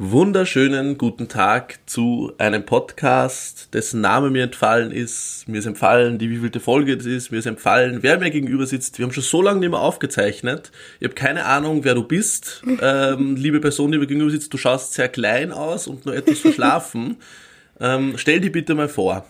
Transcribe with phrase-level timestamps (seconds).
[0.00, 5.48] wunderschönen guten Tag zu einem Podcast, dessen Name mir entfallen ist.
[5.48, 7.32] Mir ist entfallen, die wievielte Folge das ist.
[7.32, 8.98] Mir ist entfallen, wer mir gegenüber sitzt.
[8.98, 10.70] Wir haben schon so lange nicht mehr aufgezeichnet.
[11.00, 12.62] Ich habe keine Ahnung, wer du bist.
[12.80, 16.38] Ähm, liebe Person, die mir gegenüber sitzt, du schaust sehr klein aus und nur etwas
[16.38, 17.16] verschlafen.
[17.80, 19.26] ähm, stell dich bitte mal vor.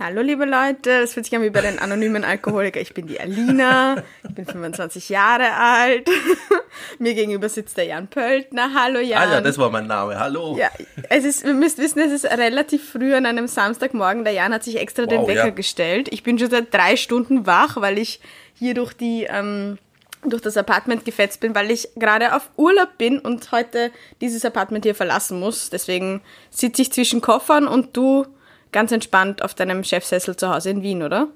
[0.00, 2.80] Hallo liebe Leute, das fühlt sich an wie bei den anonymen Alkoholiker.
[2.80, 6.08] Ich bin die Alina, ich bin 25 Jahre alt.
[7.00, 8.70] Mir gegenüber sitzt der Jan Pöltner.
[8.74, 9.20] Hallo Jan.
[9.20, 10.16] Ah ja, das war mein Name.
[10.16, 10.56] Hallo.
[10.56, 10.70] Ja,
[11.08, 14.22] es ist, ihr müsst wissen, es ist relativ früh an einem Samstagmorgen.
[14.22, 15.50] Der Jan hat sich extra wow, den Wecker ja.
[15.50, 16.08] gestellt.
[16.12, 18.20] Ich bin schon seit drei Stunden wach, weil ich
[18.54, 19.78] hier durch die ähm,
[20.24, 23.90] durch das Apartment gefetzt bin, weil ich gerade auf Urlaub bin und heute
[24.20, 25.70] dieses Apartment hier verlassen muss.
[25.70, 26.20] Deswegen
[26.50, 28.26] sitze ich zwischen Koffern und du
[28.72, 31.28] ganz entspannt auf deinem Chefsessel zu Hause in Wien, oder?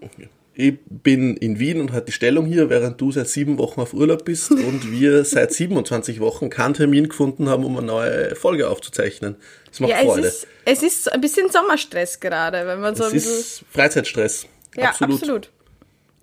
[0.54, 3.94] Ich bin in Wien und hatte die Stellung hier, während du seit sieben Wochen auf
[3.94, 8.68] Urlaub bist und wir seit 27 Wochen keinen Termin gefunden haben, um eine neue Folge
[8.68, 9.36] aufzuzeichnen.
[9.70, 10.26] Das macht ja, Freude.
[10.26, 14.46] Es ist, es ist ein bisschen Sommerstress gerade, wenn man so es ist Freizeitstress.
[14.76, 15.22] Ja, absolut.
[15.22, 15.50] absolut.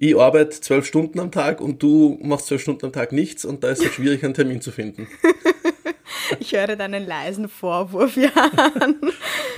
[0.02, 3.64] Ich arbeite zwölf Stunden am Tag und du machst zwölf Stunden am Tag nichts und
[3.64, 5.08] da ist es schwierig, einen Termin zu finden.
[6.40, 8.96] Ich höre deinen leisen Vorwurf, Jan.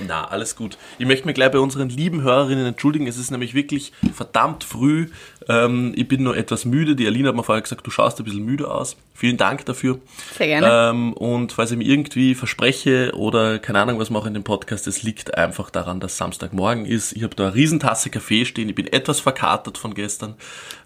[0.06, 0.78] Na, alles gut.
[0.98, 3.06] Ich möchte mich gleich bei unseren lieben Hörerinnen entschuldigen.
[3.06, 5.08] Es ist nämlich wirklich verdammt früh.
[5.48, 6.96] Ähm, ich bin nur etwas müde.
[6.96, 8.96] Die Alina hat mir vorher gesagt, du schaust ein bisschen müde aus.
[9.14, 9.98] Vielen Dank dafür.
[10.36, 10.90] Sehr gerne.
[10.90, 14.86] Ähm, und falls ich mir irgendwie verspreche oder keine Ahnung, was mache in dem Podcast,
[14.86, 17.12] es liegt einfach daran, dass Samstagmorgen ist.
[17.12, 18.68] Ich habe da eine Riesentasse Kaffee stehen.
[18.68, 20.34] Ich bin etwas verkatert von gestern.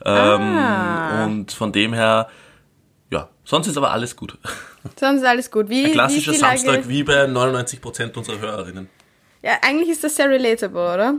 [0.04, 1.24] Ähm, ah.
[1.24, 2.28] Und von dem her
[3.10, 4.38] ja, sonst ist aber alles gut.
[4.98, 5.68] Sonst ist alles gut.
[5.68, 6.88] Wie, Ein klassischer wie Samstag Lage?
[6.88, 8.88] wie bei 99% unserer Hörerinnen.
[9.42, 11.14] Ja, eigentlich ist das sehr relatable, oder?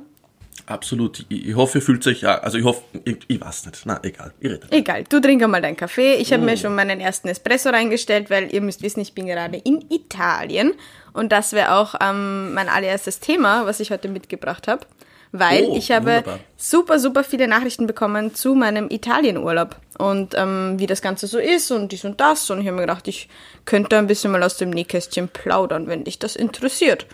[0.65, 1.25] Absolut.
[1.29, 3.81] Ich, ich hoffe, ihr fühlt euch ja, also ich hoffe, ich, ich weiß nicht.
[3.85, 4.33] Na, egal.
[4.39, 4.67] Ich rede.
[4.71, 5.03] Egal.
[5.07, 6.15] Du trink mal deinen Kaffee.
[6.15, 6.45] Ich habe mm.
[6.45, 10.73] mir schon meinen ersten Espresso reingestellt, weil ihr müsst wissen, ich bin gerade in Italien.
[11.13, 14.85] Und das wäre auch ähm, mein allererstes Thema, was ich heute mitgebracht habe
[15.31, 16.39] weil oh, ich habe wunderbar.
[16.55, 21.71] super, super viele Nachrichten bekommen zu meinem Italienurlaub und ähm, wie das Ganze so ist
[21.71, 22.49] und dies und das.
[22.49, 23.29] Und ich habe mir gedacht, ich
[23.65, 27.05] könnte ein bisschen mal aus dem Nähkästchen plaudern, wenn dich das interessiert.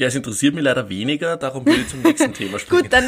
[0.00, 2.84] Ja, es interessiert mich leider weniger, darum will ich zum nächsten Thema sprechen.
[2.84, 3.04] Gut, dann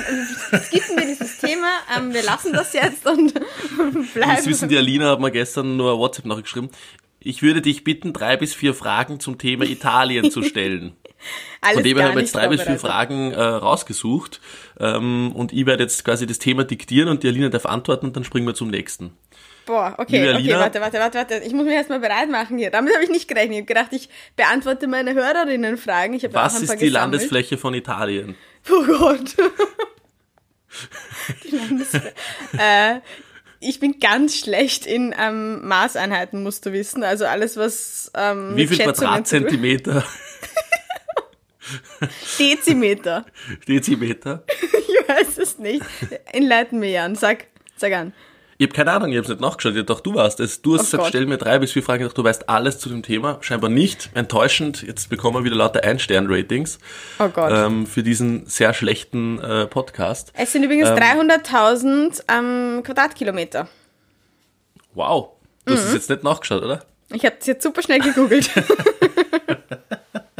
[0.62, 1.68] skippen wir dieses Thema.
[1.96, 3.32] Ähm, wir lassen das jetzt und
[4.14, 4.36] bleiben.
[4.36, 6.68] Das wissen die Alina hat mir gestern nur WhatsApp noch geschrieben.
[7.24, 10.96] Ich würde dich bitten, drei bis vier Fragen zum Thema Italien zu stellen.
[11.60, 14.40] Alles Von dem her haben wir jetzt drei bis vier Fragen äh, rausgesucht.
[14.80, 18.16] Ähm, und ich werde jetzt quasi das Thema diktieren und die Alina darf antworten und
[18.16, 19.12] dann springen wir zum nächsten.
[19.66, 21.34] Boah, okay, okay, warte, warte, warte, warte.
[21.46, 22.70] Ich muss mich erstmal bereit machen hier.
[22.70, 23.52] Damit habe ich nicht gerechnet.
[23.52, 26.14] Ich habe gedacht, ich beantworte meine Hörerinnen-Fragen.
[26.14, 26.92] Ich Was ist die gesammelt.
[26.92, 28.34] Landesfläche von Italien?
[28.70, 29.34] Oh Gott.
[31.44, 32.14] die Landesfläche.
[32.56, 33.00] äh,
[33.62, 37.04] ich bin ganz schlecht in ähm, Maßeinheiten, musst du wissen.
[37.04, 38.10] Also alles, was.
[38.14, 40.04] Ähm, Wie viel Quadratzentimeter?
[42.38, 43.24] Dezimeter.
[43.68, 44.42] Dezimeter?
[44.48, 45.84] ich weiß es nicht.
[46.32, 47.14] Enleiten mir, Jan.
[47.14, 47.46] Sag,
[47.76, 48.12] sag an.
[48.62, 49.74] Ich habe keine Ahnung, ich habe es nicht nachgeschaut.
[49.74, 50.62] Ich dachte, du warst es.
[50.62, 51.08] Du hast oh gesagt, Gott.
[51.08, 52.02] stell mir drei bis vier Fragen.
[52.02, 53.38] Ich dachte, du weißt alles zu dem Thema.
[53.40, 54.10] Scheinbar nicht.
[54.14, 54.82] Enttäuschend.
[54.82, 56.78] Jetzt bekommen wir wieder lauter Ein-Stern-Ratings.
[57.18, 57.50] Oh Gott.
[57.52, 60.32] Ähm, für diesen sehr schlechten äh, Podcast.
[60.36, 63.66] Es sind übrigens ähm, 300.000 ähm, Quadratkilometer.
[64.94, 65.30] Wow.
[65.64, 65.78] Du mhm.
[65.78, 66.84] hast es jetzt nicht nachgeschaut, oder?
[67.12, 68.48] Ich habe es jetzt super schnell gegoogelt.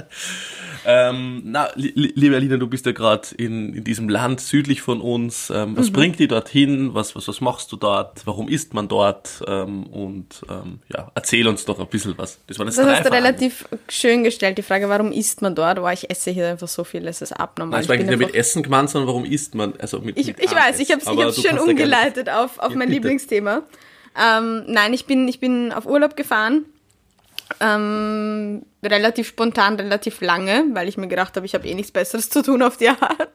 [0.85, 5.01] Ähm, na, li liebe Alina, du bist ja gerade in, in diesem Land südlich von
[5.01, 5.51] uns.
[5.51, 5.93] Ähm, was mhm.
[5.93, 6.95] bringt dich dorthin?
[6.95, 8.27] Was, was, was machst du dort?
[8.27, 9.43] Warum isst man dort?
[9.47, 12.41] Ähm, und ähm, ja, erzähl uns doch ein bisschen was.
[12.47, 15.79] Das, war das, das hast du relativ schön gestellt, die Frage, warum isst man dort?
[15.79, 17.81] Boah, ich esse hier einfach so viel, es ist abnormal.
[17.81, 19.75] Das war eigentlich nicht mit Essen gemeint, sondern warum isst man?
[19.79, 22.89] Also mit, ich mit ich weiß, ich habe es schön umgeleitet auf, auf ja, mein
[22.89, 22.93] bitte.
[22.93, 23.63] Lieblingsthema.
[24.21, 26.67] Ähm, nein, ich bin, ich bin auf Urlaub gefahren
[27.61, 32.29] ähm, relativ spontan, relativ lange, weil ich mir gedacht habe, ich habe eh nichts Besseres
[32.31, 33.31] zu tun auf die Art.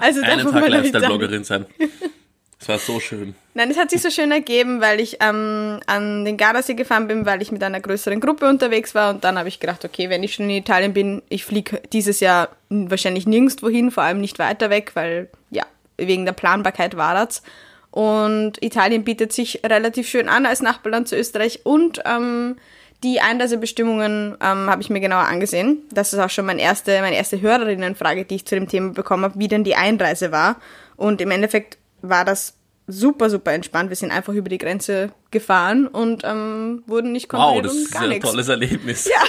[0.00, 1.66] Also Einen Tag Lifestyle-Bloggerin sein.
[2.60, 3.34] Es war so schön.
[3.54, 7.24] Nein, es hat sich so schön ergeben, weil ich ähm, an den Gardasee gefahren bin,
[7.24, 10.22] weil ich mit einer größeren Gruppe unterwegs war und dann habe ich gedacht, okay, wenn
[10.22, 14.38] ich schon in Italien bin, ich fliege dieses Jahr wahrscheinlich nirgendwo hin, vor allem nicht
[14.38, 15.64] weiter weg, weil ja,
[15.96, 17.42] wegen der Planbarkeit war das.
[17.90, 22.56] Und Italien bietet sich relativ schön an als Nachbarland zu Österreich und ähm,
[23.02, 25.82] die Einreisebestimmungen ähm, habe ich mir genauer angesehen.
[25.90, 29.24] Das ist auch schon meine erste, meine erste Hörerinnenfrage, die ich zu dem Thema bekommen
[29.24, 30.56] habe, wie denn die Einreise war.
[30.96, 32.54] Und im Endeffekt war das
[32.86, 33.88] super, super entspannt.
[33.88, 37.96] Wir sind einfach über die Grenze gefahren und ähm, wurden nicht kontrolliert Wow, das ist
[37.96, 39.06] ein tolles Erlebnis.
[39.06, 39.22] Ja.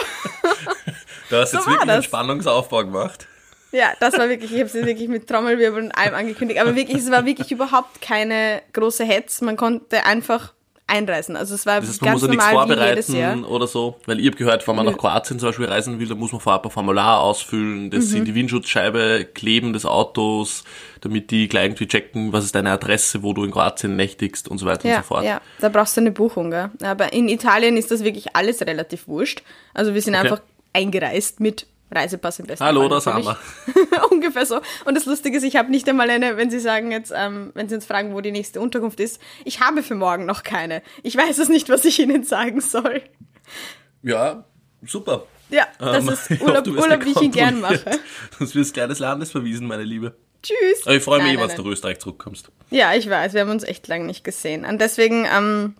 [1.30, 3.26] du hast so jetzt wirklich einen Spannungsaufbau gemacht.
[3.72, 6.98] Ja, das war wirklich, ich habe es wirklich mit Trommelwirbel und allem angekündigt, aber wirklich,
[6.98, 9.40] es war wirklich überhaupt keine große Hetz.
[9.40, 10.53] Man konnte einfach
[10.86, 11.34] einreisen.
[11.36, 12.76] Also es war Das heißt, man ganz muss ja nichts normal Jahr.
[13.32, 13.96] vorbereiten oder so.
[14.06, 16.40] Weil ich habe gehört, wenn man nach Kroatien zum Beispiel reisen will, dann muss man
[16.42, 18.16] vorab ein Formular ausfüllen, das Mhm.
[18.18, 20.62] in die Windschutzscheibe kleben des Autos,
[21.00, 24.58] damit die gleich irgendwie checken, was ist deine Adresse, wo du in Kroatien nächtigst und
[24.58, 25.24] so weiter und Ja, so fort.
[25.24, 26.70] ja, da brauchst du eine Buchung, gell?
[26.82, 29.42] Aber in Italien ist das wirklich alles relativ wurscht.
[29.72, 30.28] Also wir sind Okay.
[30.28, 30.42] einfach
[30.74, 32.88] eingereist mit Reisepass im besten Hallo, Fall.
[32.90, 34.02] da sind natürlich.
[34.10, 34.60] Ungefähr so.
[34.84, 37.68] Und das Lustige ist, ich habe nicht einmal eine, wenn Sie sagen jetzt, ähm, wenn
[37.68, 40.82] Sie uns fragen, wo die nächste Unterkunft ist, ich habe für morgen noch keine.
[41.02, 43.02] Ich weiß es nicht, was ich Ihnen sagen soll.
[44.02, 44.44] Ja,
[44.84, 45.26] super.
[45.50, 47.98] Ja, das Ähm, ist ich hoffe, Urlaub, Urlaub wie ich ihn gern mache.
[48.38, 50.16] Sonst wirst des Landes verwiesen, meine Liebe.
[50.42, 50.84] Tschüss.
[50.84, 52.50] Aber ich freue mich, Nein, eh, wenn nein, du nach Österreich zurückkommst.
[52.70, 54.64] Ja, ich weiß, wir haben uns echt lange nicht gesehen.
[54.66, 55.74] Und deswegen ähm,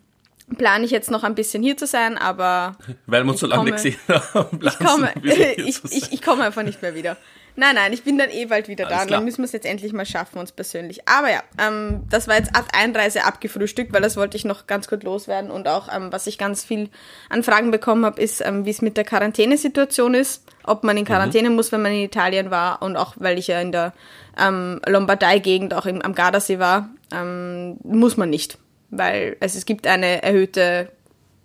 [0.57, 2.77] plane ich jetzt noch ein bisschen hier zu sein, aber
[3.07, 4.61] Weil wir uns so lange gesehen haben.
[4.63, 7.17] ich komme, ich, ich, ich komme einfach nicht mehr wieder.
[7.57, 9.05] Nein, nein, ich bin dann eh bald wieder Alles da.
[9.05, 11.09] Und dann müssen wir es jetzt endlich mal schaffen, uns persönlich.
[11.09, 14.89] Aber ja, ähm, das war jetzt Art Einreise abgefrühstückt, weil das wollte ich noch ganz
[14.89, 15.53] kurz loswerden.
[15.53, 16.91] Und auch, ähm, was ich ganz viel
[17.31, 20.43] an Fragen bekommen habe, ist, ähm, wie es mit der Quarantänesituation ist.
[20.65, 22.83] Ob man in Quarantäne muss, wenn man in Italien war.
[22.83, 23.93] Und auch, weil ich ja in der
[24.37, 28.59] ähm, Lombardei-Gegend, auch im, am Gardasee war, ähm, muss man nicht.
[28.97, 30.91] Weil es, es gibt eine erhöhte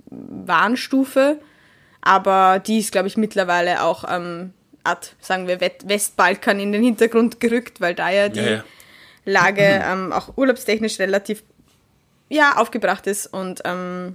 [0.10, 1.40] Warnstufe,
[2.01, 4.54] aber die ist, glaube ich, mittlerweile auch ähm,
[4.84, 8.63] Art, sagen wir, Westbalkan in den Hintergrund gerückt, weil da ja die Ja, ja.
[9.25, 11.44] Lage ähm, auch urlaubstechnisch relativ
[12.30, 14.13] ja, aufgebracht ist und ähm,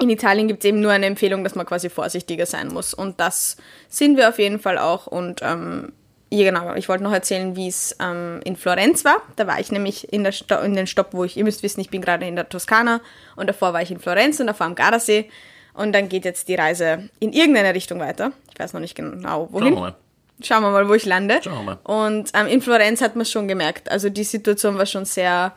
[0.00, 2.94] in Italien gibt es eben nur eine Empfehlung, dass man quasi vorsichtiger sein muss.
[2.94, 3.56] Und das
[3.88, 5.06] sind wir auf jeden Fall auch.
[5.06, 5.92] Und ähm,
[6.30, 9.16] ja, genau, ich wollte noch erzählen, wie es ähm, in Florenz war.
[9.36, 11.80] Da war ich nämlich in, der Sto in den Stopp, wo ich, ihr müsst wissen,
[11.80, 13.00] ich bin gerade in der Toskana
[13.36, 15.30] und davor war ich in Florenz und davor am Gardasee.
[15.74, 18.32] Und dann geht jetzt die Reise in irgendeine Richtung weiter.
[18.52, 19.68] Ich weiß noch nicht genau, wohin.
[19.68, 19.94] Schauen wir mal.
[20.42, 21.40] Schauen wir mal, wo ich lande.
[21.42, 22.08] Schauen wir mal.
[22.08, 23.90] Und ähm, in Florenz hat man es schon gemerkt.
[23.90, 25.52] Also die Situation war schon sehr,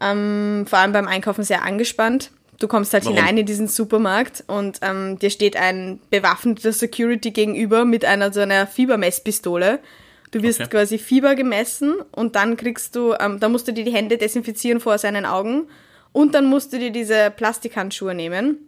[0.00, 2.30] ähm, vor allem beim Einkaufen sehr angespannt.
[2.62, 3.16] Du kommst halt Warum?
[3.16, 8.38] hinein in diesen Supermarkt und ähm, dir steht ein bewaffneter Security gegenüber mit einer so
[8.40, 9.80] einer Fiebermesspistole.
[10.30, 10.70] Du wirst Okay.
[10.70, 14.78] quasi Fieber gemessen und dann kriegst du, ähm, da musst du dir die Hände desinfizieren
[14.80, 15.64] vor seinen Augen
[16.12, 18.58] und dann musst du dir diese Plastikhandschuhe nehmen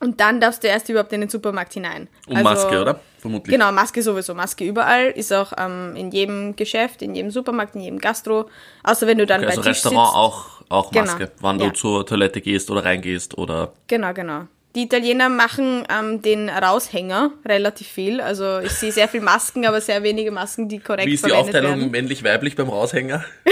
[0.00, 2.08] und dann darfst du erst überhaupt in den Supermarkt hinein.
[2.28, 3.00] Und Maske, oder?
[3.18, 3.52] Vermutlich.
[3.52, 4.34] Genau, Maske sowieso.
[4.34, 5.06] Maske überall.
[5.10, 8.48] Ist auch ähm, in jedem Geschäft, in jedem Supermarkt, in jedem Gastro.
[8.84, 10.16] Außer wenn du dann Okay, bei also Tisch Restaurant sitzt.
[10.16, 11.04] auch, auch Genau.
[11.04, 11.66] Maske, wann Ja.
[11.66, 14.46] du zur Toilette gehst oder reingehst oder Genau, genau.
[14.76, 18.20] Die Italiener machen ähm, den Raushänger relativ viel.
[18.20, 21.32] Also ich sehe sehr viel Masken, aber sehr wenige Masken, die korrekt wie ist die
[21.32, 23.24] Aufteilung männlich-weiblich beim Raushänger?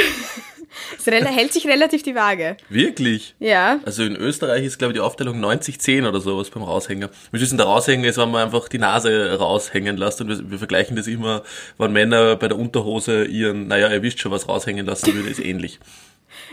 [0.96, 2.56] Es hält sich relativ die Waage.
[2.68, 3.34] Wirklich?
[3.38, 3.80] Ja.
[3.84, 7.10] Also in Österreich ist, glaube ich, die Aufteilung 90-10 oder sowas beim Raushänger.
[7.30, 10.58] Wir wissen, der Raushänger ist, wenn man einfach die Nase raushängen lässt und wir, wir
[10.58, 11.42] vergleichen das immer,
[11.78, 15.40] wenn Männer bei der Unterhose ihren, naja, ihr wisst schon, was raushängen lassen würde, ist
[15.40, 15.80] ähnlich.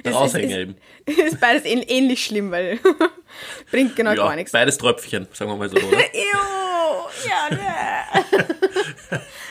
[0.03, 0.75] Es- eben.
[1.05, 2.79] Ist beides ähn ähnlich schlimm, weil
[3.71, 4.51] bringt genau Ja, gar nichts.
[4.51, 5.97] beides Tröpfchen, sagen wir mal so, oder?
[6.13, 7.61] Ew, ja, ne.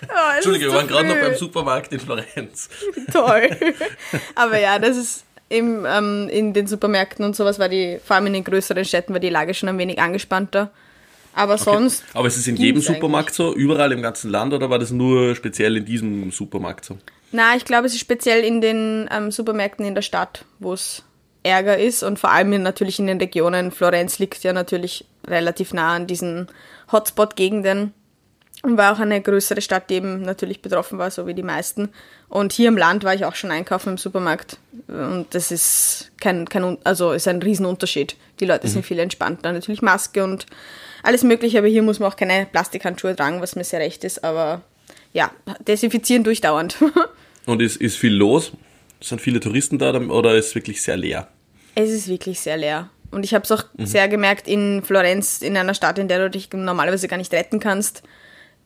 [0.09, 2.69] oh, Entschuldige, ist wir waren gerade noch beim Supermarkt in Florenz.
[3.13, 3.49] toll.
[4.35, 8.27] Aber ja, das ist eben ähm, in den Supermärkten und sowas war die, vor allem
[8.27, 10.71] in den größeren Städten war die Lage schon ein wenig angespannter.
[11.37, 12.87] Aber sonst, Aber ist es in jedem eigentlich.
[12.87, 16.97] Supermarkt so, überall im ganzen Land, oder war das nur speziell in diesem Supermarkt so?
[17.35, 21.03] Na, ich glaube, es ist speziell in den ähm, Supermärkten in der Stadt, wo es
[21.43, 23.73] ärger ist und vor allem in, natürlich in den Regionen.
[23.73, 26.47] Florenz liegt ja natürlich relativ nah an diesen
[26.93, 27.93] Hotspot-Gegenden
[28.63, 31.89] und war auch eine größere Stadt, die eben natürlich betroffen war, so wie die meisten.
[32.29, 36.49] Und hier im Land war ich auch schon einkaufen im Supermarkt und das ist kein,
[36.49, 38.15] kein also ist ein Riesenunterschied.
[38.39, 40.47] Die Leute sind viel entspannter, natürlich Maske und
[41.03, 44.23] alles mögliche, aber hier muss man auch keine Plastikhandschuhe tragen, was mir sehr recht ist,
[44.23, 44.63] aber
[45.13, 45.33] ja,
[45.67, 46.77] desinfizieren durchdauernd.
[47.47, 48.53] Und ist, ist viel los?
[49.01, 51.29] Sind viele Touristen da oder ist es wirklich sehr leer?
[51.75, 52.91] Es ist wirklich sehr leer.
[53.11, 56.31] Und ich habe es auch sehr gemerkt in Florenz, in einer Stadt, in der du
[56.31, 58.03] dich normalerweise gar nicht retten kannst,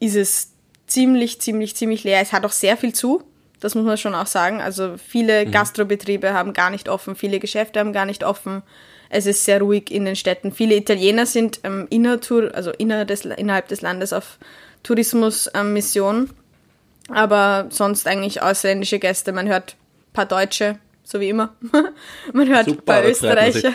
[0.00, 0.52] ist es
[0.87, 2.20] ziemlich, ziemlich, ziemlich leer.
[2.23, 3.23] Es hat auch sehr viel zu,
[3.61, 4.61] das muss man schon auch sagen.
[4.61, 8.62] Also viele Gastrobetriebe haben gar nicht offen, viele Geschäfte haben gar nicht offen.
[9.11, 10.52] Es ist sehr ruhig in den Städten.
[10.52, 14.38] Viele Italiener sind ähm, innertour, also inner des, innerhalb des Landes auf
[14.82, 16.30] Tourismusmission.
[17.08, 19.32] Aber sonst eigentlich ausländische Gäste.
[19.32, 21.54] Man hört ein paar Deutsche, so wie immer.
[22.32, 23.04] Man hört Super, ein paar.
[23.04, 23.72] Österreicher.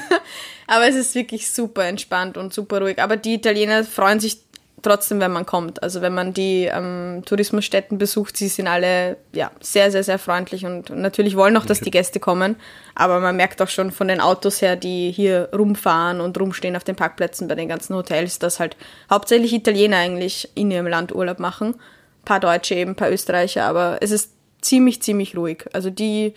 [0.66, 3.00] Aber es ist wirklich super entspannt und super ruhig.
[3.00, 4.38] Aber die Italiener freuen sich
[4.82, 5.82] trotzdem, wenn man kommt.
[5.82, 10.64] Also wenn man die ähm, Tourismusstätten besucht, sie sind alle ja, sehr, sehr, sehr freundlich
[10.64, 12.56] und natürlich wollen auch, dass die Gäste kommen.
[12.94, 16.84] Aber man merkt auch schon von den Autos her, die hier rumfahren und rumstehen auf
[16.84, 18.76] den Parkplätzen bei den ganzen Hotels, dass halt
[19.10, 21.74] hauptsächlich Italiener eigentlich in ihrem Land Urlaub machen.
[22.26, 25.64] Ein paar Deutsche eben, ein paar Österreicher, aber es ist ziemlich, ziemlich ruhig.
[25.72, 26.34] Also die,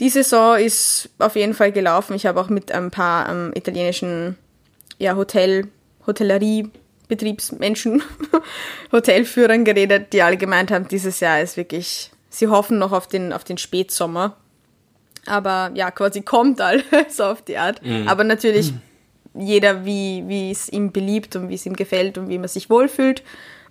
[0.00, 2.14] Die Saison ist auf jeden Fall gelaufen.
[2.14, 4.36] Ich habe auch mit ein paar ähm, italienischen
[4.98, 5.68] ja, Hotel,
[6.06, 6.70] Hotellerie,
[7.06, 8.02] Betriebsmenschen,
[8.92, 13.32] Hotelführern geredet, die alle gemeint haben, dieses Jahr ist wirklich, sie hoffen noch auf den,
[13.32, 14.36] auf den Spätsommer.
[15.26, 17.84] Aber ja, quasi kommt alles auf die Art.
[17.84, 18.08] Mhm.
[18.08, 18.72] Aber natürlich
[19.34, 22.68] jeder, wie, wie es ihm beliebt und wie es ihm gefällt und wie man sich
[22.68, 23.22] wohlfühlt.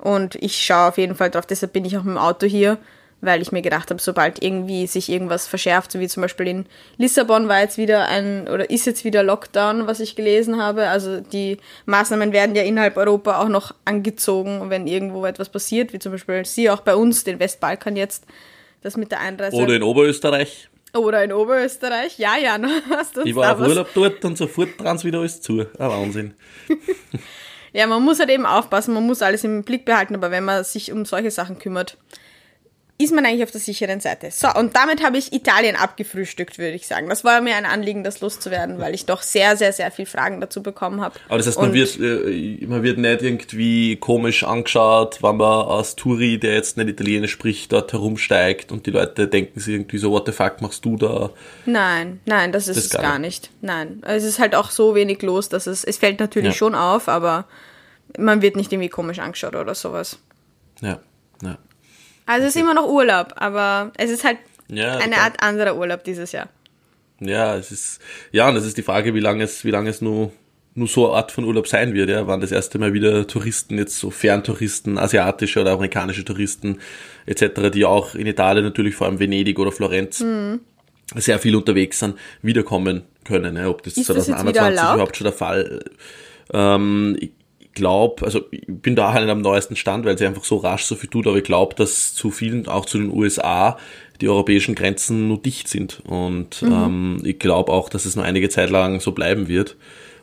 [0.03, 2.77] Und ich schaue auf jeden Fall drauf, deshalb bin ich auch mit dem Auto hier
[3.23, 6.65] weil ich mir gedacht habe, sobald irgendwie sich irgendwas verschärft, so wie zum Beispiel in
[6.97, 10.89] Lissabon war jetzt wieder ein oder ist jetzt wieder Lockdown, was ich gelesen habe.
[10.89, 15.99] Also die Maßnahmen werden ja innerhalb Europa auch noch angezogen, wenn irgendwo etwas passiert, wie
[15.99, 18.25] zum Beispiel sie auch bei uns, den Westbalkan jetzt,
[18.81, 19.55] das mit der Einreise.
[19.55, 20.67] Oder in Oberösterreich.
[20.93, 22.19] Oder in Oberösterreich.
[22.19, 25.61] Ja, ja, hast du Ich war auf Urlaub dort und sofort dran wieder alles zu.
[25.61, 26.33] Ein Wahnsinn.
[27.73, 30.63] ja, man muss halt eben aufpassen, man muss alles im Blick behalten, aber wenn man
[30.63, 31.97] sich um solche Sachen kümmert,
[33.03, 34.29] ist man eigentlich auf der sicheren Seite.
[34.31, 37.09] So, und damit habe ich Italien abgefrühstückt, würde ich sagen.
[37.09, 40.39] Das war mir ein Anliegen, das loszuwerden, weil ich doch sehr, sehr, sehr viel Fragen
[40.39, 41.15] dazu bekommen habe.
[41.27, 45.95] Aber das heißt, man wird, äh, man wird nicht irgendwie komisch angeschaut, wenn man als
[45.95, 50.11] Touri, der jetzt nicht Italienisch spricht, dort herumsteigt und die Leute denken sich irgendwie so,
[50.11, 51.31] what the fuck machst du da?
[51.65, 53.23] Nein, nein, das ist das gar, gar nicht.
[53.23, 53.51] nicht.
[53.61, 56.53] Nein, es ist halt auch so wenig los, dass es, es fällt natürlich ja.
[56.53, 57.45] schon auf, aber
[58.17, 60.19] man wird nicht irgendwie komisch angeschaut oder sowas.
[60.81, 60.99] Ja,
[61.41, 61.57] ja.
[62.25, 64.37] Also es ist immer noch Urlaub, aber es ist halt
[64.69, 66.49] ja, eine Art anderer Urlaub dieses Jahr.
[67.19, 68.01] Ja, es ist,
[68.31, 70.31] ja, und es ist die Frage, wie lange es, wie lange es nur,
[70.75, 72.27] nur so eine Art von Urlaub sein wird, ja.
[72.27, 76.79] Wann das erste Mal wieder Touristen, jetzt so Ferntouristen, asiatische oder amerikanische Touristen
[77.25, 80.61] etc., die auch in Italien natürlich vor allem Venedig oder Florenz mhm.
[81.15, 83.55] sehr viel unterwegs sind, wiederkommen können.
[83.55, 83.69] Ja.
[83.69, 85.83] Ob das ist 2021 das überhaupt schon der Fall
[86.51, 87.17] ähm,
[87.73, 90.95] glaube, also ich bin da halt am neuesten Stand, weil sie einfach so rasch so
[90.95, 93.77] viel tut, aber ich glaube, dass zu vielen, auch zu den USA,
[94.21, 96.01] die europäischen Grenzen nur dicht sind.
[96.05, 96.71] Und mhm.
[96.71, 99.75] ähm, ich glaube auch, dass es noch einige Zeit lang so bleiben wird.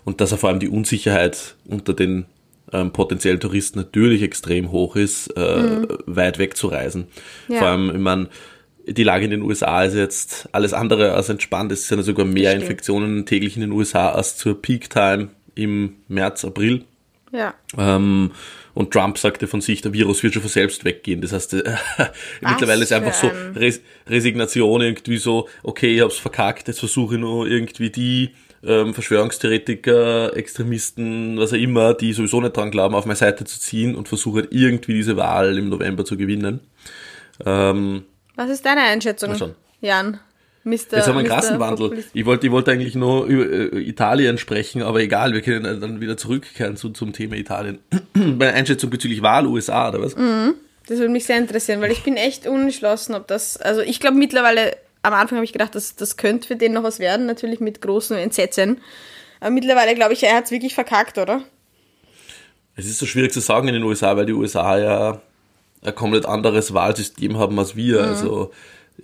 [0.04, 2.24] Und dass vor allem die Unsicherheit unter den
[2.72, 5.88] ähm, potenziellen Touristen natürlich extrem hoch ist, äh, mhm.
[6.06, 7.08] weit weg zu reisen.
[7.48, 7.58] Ja.
[7.58, 8.28] Vor allem, ich meine,
[8.86, 11.70] die Lage in den USA ist jetzt alles andere als entspannt.
[11.72, 15.96] Es sind ja sogar mehr Infektionen täglich in den USA als zur Peak Time im
[16.08, 16.84] März, April.
[17.32, 17.54] Ja.
[17.78, 18.32] Ähm,
[18.74, 21.20] und Trump sagte von sich, der Virus wird schon von selbst weggehen.
[21.20, 21.76] Das heißt, äh,
[22.40, 27.20] mittlerweile ist einfach so Res Resignation irgendwie so, okay, ich hab's verkackt, jetzt versuche ich
[27.20, 28.30] nur irgendwie die
[28.62, 33.58] ähm, Verschwörungstheoretiker, Extremisten, was auch immer, die sowieso nicht dran glauben, auf meine Seite zu
[33.58, 36.60] ziehen und versuche halt irgendwie diese Wahl im November zu gewinnen.
[37.44, 38.04] Ähm,
[38.36, 39.34] was ist deine Einschätzung,
[39.80, 40.20] Jan?
[40.62, 40.72] Mr.
[40.72, 42.04] Jetzt haben wir einen krassen Wandel.
[42.12, 46.00] Ich wollte, ich wollte eigentlich nur über äh, Italien sprechen, aber egal, wir können dann
[46.00, 47.78] wieder zurückkehren zu, zum Thema Italien.
[48.14, 50.16] Meine Einschätzung bezüglich Wahl USA, oder was?
[50.16, 50.54] Mhm.
[50.86, 54.18] Das würde mich sehr interessieren, weil ich bin echt unentschlossen, ob das, also ich glaube
[54.18, 57.60] mittlerweile, am Anfang habe ich gedacht, das, das könnte für den noch was werden, natürlich
[57.60, 58.80] mit großen Entsetzen.
[59.40, 61.42] Aber mittlerweile glaube ich, er hat es wirklich verkackt, oder?
[62.76, 65.22] Es ist so schwierig zu sagen in den USA, weil die USA ja
[65.82, 68.02] ein komplett anderes Wahlsystem haben als wir.
[68.02, 68.08] Mhm.
[68.08, 68.50] Also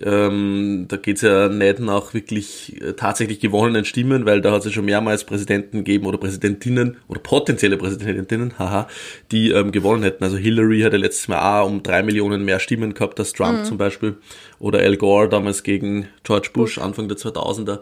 [0.03, 4.65] ähm, da geht's ja nicht nach wirklich äh, tatsächlich gewonnenen Stimmen, weil da hat es
[4.65, 8.87] ja schon mehrmals Präsidenten gegeben oder Präsidentinnen oder potenzielle Präsidentinnen, haha,
[9.31, 10.23] die ähm, gewonnen hätten.
[10.23, 13.65] Also Hillary hatte letztes Mal auch um drei Millionen mehr Stimmen gehabt als Trump mhm.
[13.65, 14.17] zum Beispiel.
[14.59, 17.79] Oder Al Gore damals gegen George Bush, Anfang der 2000er.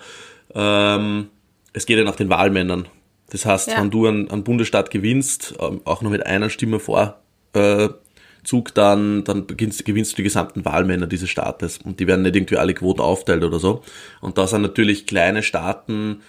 [0.53, 1.27] Ähm,
[1.73, 2.87] es geht ja nach den Wahlmännern.
[3.29, 3.79] Das heißt, ja.
[3.79, 7.19] wenn du einen, einen Bundesstaat gewinnst, ähm, auch nur mit einer Stimme vor,
[7.53, 7.89] äh,
[8.45, 12.35] Zug dann, dann gewinnst, gewinnst du die gesamten Wahlmänner dieses Staates und die werden nicht
[12.35, 13.83] irgendwie alle Quoten aufteilt oder so.
[14.21, 16.21] Und da sind natürlich kleine Staaten,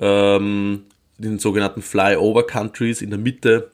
[0.00, 0.82] ähm,
[1.18, 3.70] den sogenannten Flyover Countries in der Mitte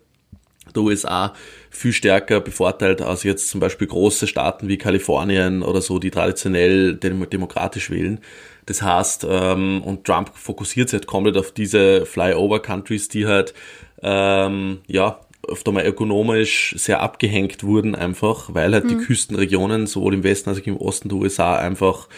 [0.74, 1.34] der USA
[1.70, 6.94] viel stärker bevorteilt als jetzt zum Beispiel große Staaten wie Kalifornien oder so, die traditionell
[6.94, 8.20] demokratisch wählen.
[8.66, 13.54] Das heißt, ähm, und Trump fokussiert sich halt komplett auf diese Flyover Countries, die halt
[14.02, 18.88] ähm, ja oft einmal ökonomisch sehr abgehängt wurden einfach, weil halt mhm.
[18.88, 22.08] die Küstenregionen sowohl im Westen als auch im Osten der USA einfach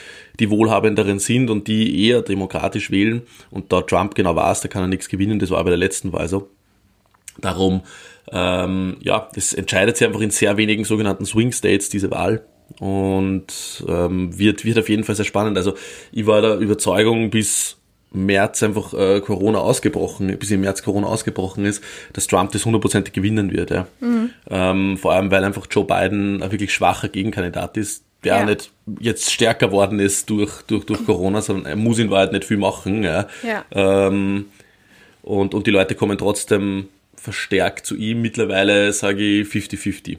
[0.40, 4.82] die wohlhabenderen sind und die eher demokratisch wählen und da Trump genau weiß, da kann
[4.82, 6.48] er nichts gewinnen, das war bei der letzten Wahl so.
[7.38, 7.82] Darum,
[8.30, 12.44] ähm, ja, das entscheidet sich einfach in sehr wenigen sogenannten Swing States, diese Wahl
[12.78, 15.56] und ähm, wird, wird auf jeden Fall sehr spannend.
[15.56, 15.74] Also
[16.10, 17.78] ich war der Überzeugung bis
[18.12, 23.12] März einfach äh, Corona ausgebrochen, bis im März Corona ausgebrochen ist, dass Trump das hundertprozentig
[23.12, 23.70] gewinnen wird.
[23.70, 23.86] Ja.
[24.00, 24.30] Mhm.
[24.50, 28.44] Ähm, vor allem, weil einfach Joe Biden ein wirklich schwacher Gegenkandidat ist, der ja.
[28.44, 32.44] nicht jetzt stärker worden ist durch, durch, durch Corona, sondern er muss in Wahrheit nicht
[32.44, 33.02] viel machen.
[33.02, 33.26] Ja.
[33.42, 33.64] ja.
[33.72, 34.46] Ähm,
[35.22, 38.22] und, und die Leute kommen trotzdem verstärkt zu ihm.
[38.22, 40.18] Mittlerweile sage ich 50-50.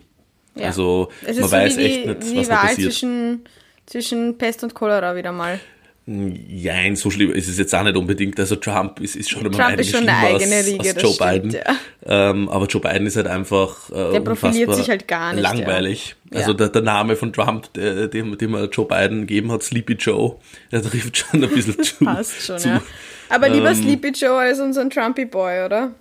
[0.56, 0.68] Ja.
[0.68, 2.92] Also man so weiß die, echt nicht, was da passiert.
[2.92, 3.46] Zwischen,
[3.86, 5.60] zwischen Pest und Cholera wieder mal.
[6.06, 8.38] Jein, so schlimm ist es jetzt auch nicht unbedingt.
[8.38, 11.32] Also Trump ist, ist schon Trump ist schon eine eigene als, Riege, als Joe stimmt,
[11.32, 11.52] Biden.
[11.52, 11.76] ja.
[12.06, 16.16] Ähm, aber Joe Biden ist halt einfach äh, Der profiliert sich halt gar nicht, langweilig.
[16.32, 16.40] ja.
[16.40, 16.58] Also Ja.
[16.58, 20.36] der, der Name von Trump, der, dem, dem er Joe Biden gegeben hat, Sleepy Joe,
[20.74, 22.04] der trifft schon ein bisschen zu.
[22.04, 22.68] Passt schon, zu.
[22.68, 22.82] ja.
[23.30, 25.94] Aber lieber Ähm, Sleepy Joe als unseren Trumpy Boy, oder?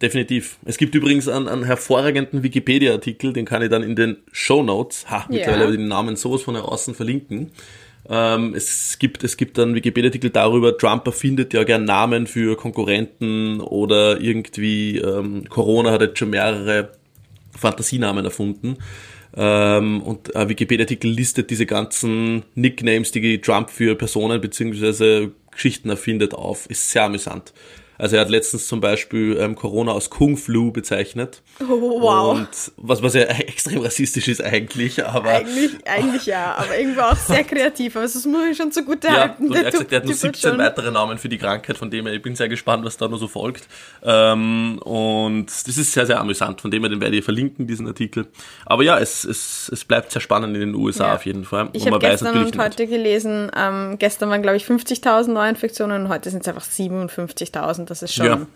[0.00, 0.58] Definitiv.
[0.64, 5.10] Es gibt übrigens einen, einen hervorragenden Wikipedia-Artikel, den kann ich dann in den Show Notes,
[5.10, 7.50] ha, mittlerweile ich den Namen sowas von außen verlinken.
[8.10, 13.60] Ähm, es gibt, es gibt einen Wikipedia-Artikel darüber, Trump erfindet ja gern Namen für Konkurrenten
[13.60, 16.92] oder irgendwie, ähm, Corona hat jetzt schon mehrere
[17.56, 18.78] Fantasienamen erfunden.
[19.36, 26.34] Ähm, und ein Wikipedia-Artikel listet diese ganzen Nicknames, die Trump für Personen beziehungsweise Geschichten erfindet,
[26.34, 26.68] auf.
[26.70, 27.52] Ist sehr amüsant.
[27.98, 31.42] Also er hat letztens zum Beispiel ähm, Corona als Kung Flu bezeichnet.
[31.60, 32.36] Oh, wow.
[32.38, 37.16] Und was, was ja extrem rassistisch ist eigentlich, aber Eigentlich, eigentlich ja, aber irgendwo auch
[37.16, 37.96] sehr kreativ.
[37.96, 39.46] Aber das muss ich schon zugute ja, halten.
[39.48, 41.28] und er hat Der gesagt, er hat nur Typ wird 17 schon- weitere Namen für
[41.28, 43.66] die Krankheit, von dem her, ich bin sehr gespannt, was da noch so folgt.
[44.04, 47.86] Ähm, und das ist sehr, sehr amüsant, von dem her, den werde ich verlinken, diesen
[47.88, 48.26] Artikel.
[48.64, 51.14] Aber ja, es, es, es bleibt sehr spannend in den USA Ja.
[51.16, 51.68] auf jeden Fall.
[51.72, 56.30] Ich habe gestern und heute gelesen, ähm, gestern waren glaube ich 50.000 Neuinfektionen und heute
[56.30, 57.87] sind es einfach 57.000.
[57.88, 58.46] Das ist schon, Ja.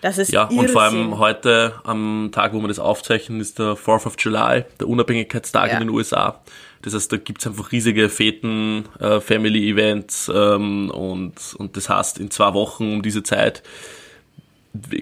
[0.00, 1.18] das ist Ja, und vor allem Irrsinn.
[1.18, 5.74] heute, am Tag, wo wir das aufzeichnen, ist der 4th of July, der Unabhängigkeitstag Ja.
[5.74, 6.40] in den USA.
[6.82, 12.30] Das heißt, da gibt's einfach riesige Feten, äh, Family-Events ähm, und, und das heißt, in
[12.30, 13.62] zwei Wochen um diese Zeit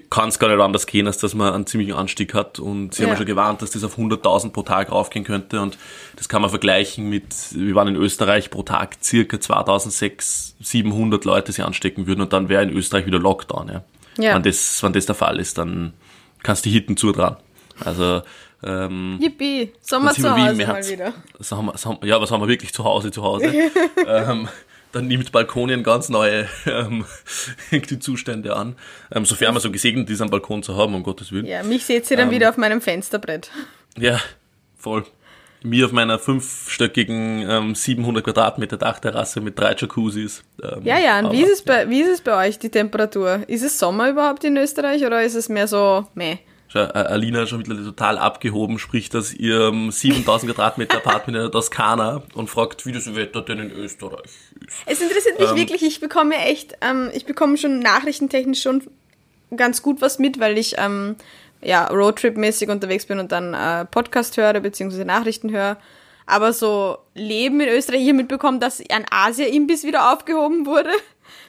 [0.09, 2.59] kann es gar nicht anders gehen, als dass man einen ziemlichen Anstieg hat.
[2.59, 3.13] Und sie haben Ja.
[3.13, 5.61] ja schon gewarnt, dass das auf 100.000 pro Tag raufgehen könnte.
[5.61, 5.77] Und
[6.15, 11.51] das kann man vergleichen mit, wir waren in Österreich pro Tag circa 2.600, 700 Leute
[11.51, 12.21] sich anstecken würden.
[12.21, 13.69] Und dann wäre in Österreich wieder Lockdown.
[13.69, 13.83] Ja.
[14.17, 14.35] Ja.
[14.35, 15.93] Wenn, das, wenn das der Fall ist, dann
[16.43, 17.37] kannst du die Hitten zutrauen.
[17.83, 18.21] Also,
[18.63, 21.13] ähm, Yippie, Sommer zu Hause mal wieder.
[21.37, 21.71] Das haben,
[22.03, 23.45] ja, was haben wir wirklich zu Hause, zu Hause?
[24.07, 24.47] ähm,
[24.93, 27.03] dann nimmt Balkonien ganz neue ähm,
[27.71, 28.75] irgendwie Zustände an.
[29.11, 31.45] Ähm, sofern man so gesegnet ist, einen Balkon zu haben, um Gottes Willen.
[31.45, 32.35] Ja, mich seht ihr dann Ähm.
[32.35, 33.51] wieder auf meinem Fensterbrett.
[33.97, 34.19] Ja,
[34.77, 35.03] voll.
[35.65, 40.43] Mir auf meiner fünfstöckigen ähm, 700 Quadratmeter Dachterrasse mit drei Jacuzzis.
[40.61, 43.43] Ähm, Ja, ja, und wie ist, es bei, wie ist es bei euch, die Temperatur?
[43.47, 46.37] Ist es Sommer überhaupt in Österreich oder ist es mehr so, meh?
[46.75, 52.49] Alina schon mittlerweile total abgehoben, spricht aus ihrem 7000 Quadratmeter Apartment in der Toskana und
[52.49, 54.83] fragt, wie das Wetter denn in Österreich ist.
[54.85, 55.55] Es interessiert mich Ähm.
[55.57, 58.83] wirklich, ich bekomme echt, ähm, ich bekomme schon nachrichtentechnisch schon
[59.55, 61.15] ganz gut was mit, weil ich ähm,
[61.61, 65.77] ja Roadtrip-mäßig unterwegs bin und dann äh, Podcast höre, beziehungsweise Nachrichten höre.
[66.25, 70.91] Aber so Leben in Österreich hier mitbekommen, dass ein Asia-Imbiss wieder aufgehoben wurde.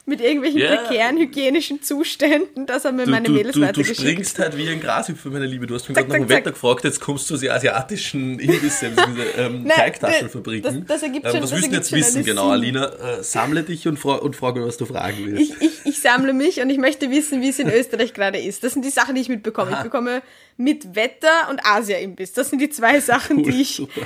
[0.07, 0.75] Mit irgendwelchen Ja.
[0.75, 2.67] prekären hygienischen Zuständen.
[2.67, 3.99] Das haben mir Du, meine du, Mädels du, du weitergeschickt.
[4.01, 5.65] springst halt wie ein Grashüpfer, meine Liebe.
[5.65, 8.91] Du hast mich gerade nach dem Wetter gefragt, jetzt kommst du zu den asiatischen Imbisse,
[9.07, 10.85] diese ähm, Teigtaschenfabriken.
[10.85, 12.49] das- das ergibt schon- ähm, was willst du jetzt wissen genau.
[12.51, 12.85] Alina?
[13.17, 15.53] Äh, sammle dich und, fra und frage, was du fragen willst.
[15.59, 18.63] Ich, ich, ich sammle mich und ich möchte wissen, wie es in Österreich gerade ist.
[18.63, 19.71] Das sind die Sachen, die ich mitbekomme.
[19.71, 19.83] Ich Aha.
[19.83, 20.21] bekomme
[20.57, 22.31] mit Wetter und Asia-Imbiss.
[22.33, 24.01] Das sind die zwei Sachen, Cool, die ich, super.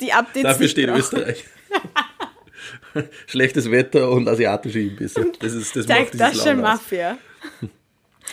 [0.00, 0.98] die Updates Dafür steht brauche.
[1.00, 1.44] Österreich.
[3.26, 5.32] Schlechtes Wetter und asiatische Imbisse.
[5.40, 6.60] Das ist das macht Zeigt dieses das schon.
[6.60, 7.18] Mafia.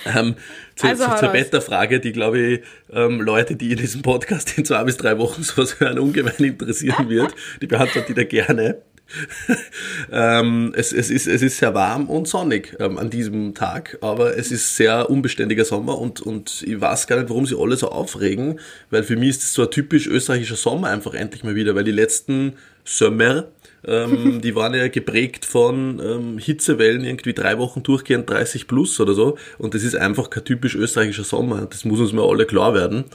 [0.05, 0.35] Ähm,
[0.75, 1.33] zu, Also zu, zur.
[1.33, 5.43] Wetterfrage, die, glaube ich, ähm, Leute, die in diesem Podcast in zwei bis drei Wochen
[5.43, 7.33] sowas hören, ungemein interessieren wird.
[7.61, 8.81] Die beantworte ich da gerne.
[10.11, 14.37] ähm, es, es, ist, es ist sehr warm und sonnig ähm, an diesem Tag, aber
[14.37, 17.87] es ist sehr unbeständiger Sommer und, und ich weiß gar nicht, warum sie alle so
[17.89, 21.73] aufregen, weil für mich ist es so ein typisch österreichischer Sommer einfach endlich mal wieder,
[21.73, 23.45] weil die letzten Sommer,
[23.87, 29.13] ähm, die waren ja geprägt von ähm, Hitzewellen, irgendwie drei Wochen durchgehend 30 plus oder
[29.13, 29.37] so.
[29.57, 31.67] Und das ist einfach kein typisch österreichischer Sommer.
[31.69, 33.05] Das muss uns mal alle klar werden.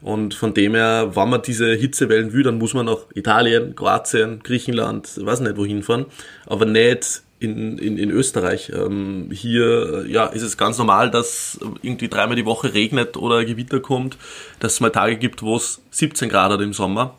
[0.00, 4.40] Und von dem her, wenn man diese Hitzewellen will, dann muss man nach Italien, Kroatien,
[4.42, 6.06] Griechenland, weiß nicht wohin fahren,
[6.46, 8.72] aber nicht in, in, in Österreich.
[8.74, 13.44] Ähm, hier äh, ja, ist es ganz normal, dass irgendwie dreimal die Woche regnet oder
[13.44, 14.16] Gewitter kommt,
[14.58, 17.16] dass es mal Tage gibt, wo es 17 Grad hat im Sommer.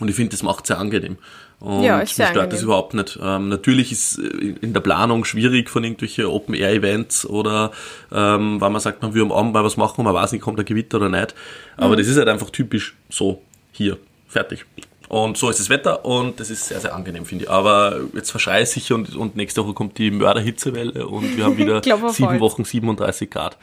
[0.00, 1.16] Und ich finde, das macht sehr angenehm.
[1.58, 2.64] Und Ja, mich stört das angenehm.
[2.64, 3.18] überhaupt nicht.
[3.22, 7.70] Ähm, natürlich ist äh, in der Planung schwierig von irgendwelchen Open-Air-Events oder
[8.12, 10.42] ähm, weil man sagt, man will am Abend mal was machen und man weiß nicht,
[10.42, 11.34] kommt der Gewitter oder nicht.
[11.76, 11.98] Aber Mhm.
[11.98, 13.40] das ist halt einfach typisch so
[13.72, 13.96] hier.
[14.28, 14.66] Fertig.
[15.08, 17.50] Und so ist das Wetter und das ist sehr, sehr angenehm, finde ich.
[17.50, 21.56] Aber jetzt verschreie ich sicher und, und nächste Woche kommt die Mörderhitzewelle und wir haben
[21.58, 21.80] wieder
[22.12, 22.40] sieben.
[22.40, 23.56] Wochen 37 Grad.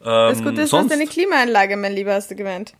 [0.00, 2.74] Das Gute ist, du hast sonst- eine Klimaanlage, mein Lieber, hast du gemeint.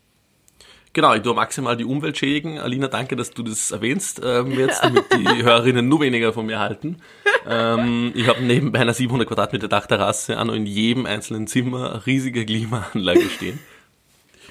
[0.98, 2.58] Genau, ich tue maximal die Umwelt schädigen.
[2.58, 6.58] Alina, danke, dass du das erwähnst ähm, jetzt, damit die Hörerinnen nur weniger von mir
[6.58, 7.00] halten.
[7.48, 12.44] Ähm, ich habe neben meiner 700 Quadratmeter Dachterrasse auch noch in jedem einzelnen Zimmer riesige
[12.44, 13.61] Klimaanlage stehen.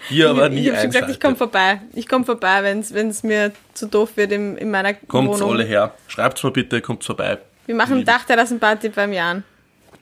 [0.07, 1.81] Hier aber nie ich habe schon gesagt, ich komme vorbei.
[1.93, 5.55] Ich komme vorbei, wenn es mir zu doof wird in, in meiner Kommt's Wohnung.
[5.55, 5.95] alle her.
[6.07, 7.39] Schreibt's mir bitte, kommt's vorbei.
[7.65, 9.43] Wir machen Dachterrassenparty beim Jan.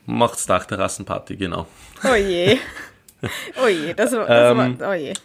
[0.04, 1.66] Macht's Dachterrassenparty, genau.
[2.04, 2.56] Oh je.
[3.60, 5.12] Oh je, das war, das Ähm, war oh je.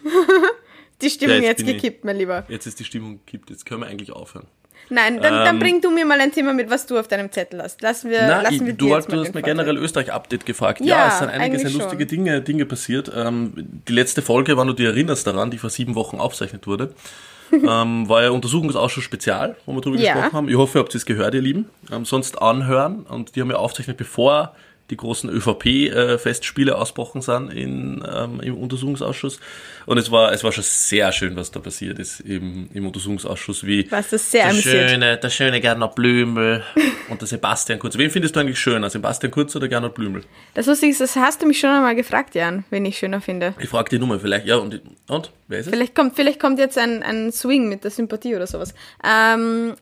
[1.02, 2.44] Die Stimmung Ja, jetzt jetzt bin ich- gekippt, mein Lieber.
[2.48, 4.46] Jetzt ist die Stimmung gekippt, jetzt können wir eigentlich aufhören.
[4.90, 7.30] Nein, dann, dann Ähm, bring du mir mal ein Thema mit, was du auf deinem
[7.30, 7.80] Zettel hast.
[7.82, 10.80] Lassen wir, Na, lassen wir du, dir hast, du hast mir generell Österreich-Update gefragt.
[10.80, 12.08] Ja, Ja, es sind einige sehr lustige schon.
[12.08, 13.10] Dinge, Dinge passiert.
[13.14, 13.52] Ähm,
[13.88, 16.94] die letzte Folge, wann du dich erinnerst daran, die vor sieben Wochen aufgezeichnet wurde,
[17.52, 20.14] ähm, war ja Untersuchungsausschuss Spezial, wo wir drüber Ja.
[20.14, 20.48] gesprochen haben.
[20.48, 21.66] Ich hoffe, ihr habt es gehört, ihr Lieben.
[21.92, 23.04] Ähm, sonst anhören.
[23.04, 24.54] Und die haben ja aufgezeichnet, bevor
[24.92, 29.40] die großen ÖVP-Festspiele ausbrochen sind in, ähm, im Untersuchungsausschuss.
[29.86, 33.64] Und es war, es war schon sehr schön, was da passiert ist im, im Untersuchungsausschuss,
[33.66, 34.90] wie Was das sehr der amüsiert.
[34.90, 36.62] schöne, der schöne Gernot Blümel
[37.08, 37.96] und der Sebastian Kurz.
[37.96, 40.24] Wen findest du eigentlich schöner, Sebastian Kurz oder Gernot Blümel?
[40.52, 43.54] Das Lustige ist, das hast du mich schon einmal gefragt, Jan, wen ich schöner finde.
[43.58, 44.44] Ich frage die Nummer vielleicht.
[44.44, 45.72] Ja, und, und wer ist es?
[45.72, 48.74] Vielleicht kommt, vielleicht kommt jetzt ein, ein Swing mit der Sympathie oder sowas.
[49.02, 49.72] Ähm,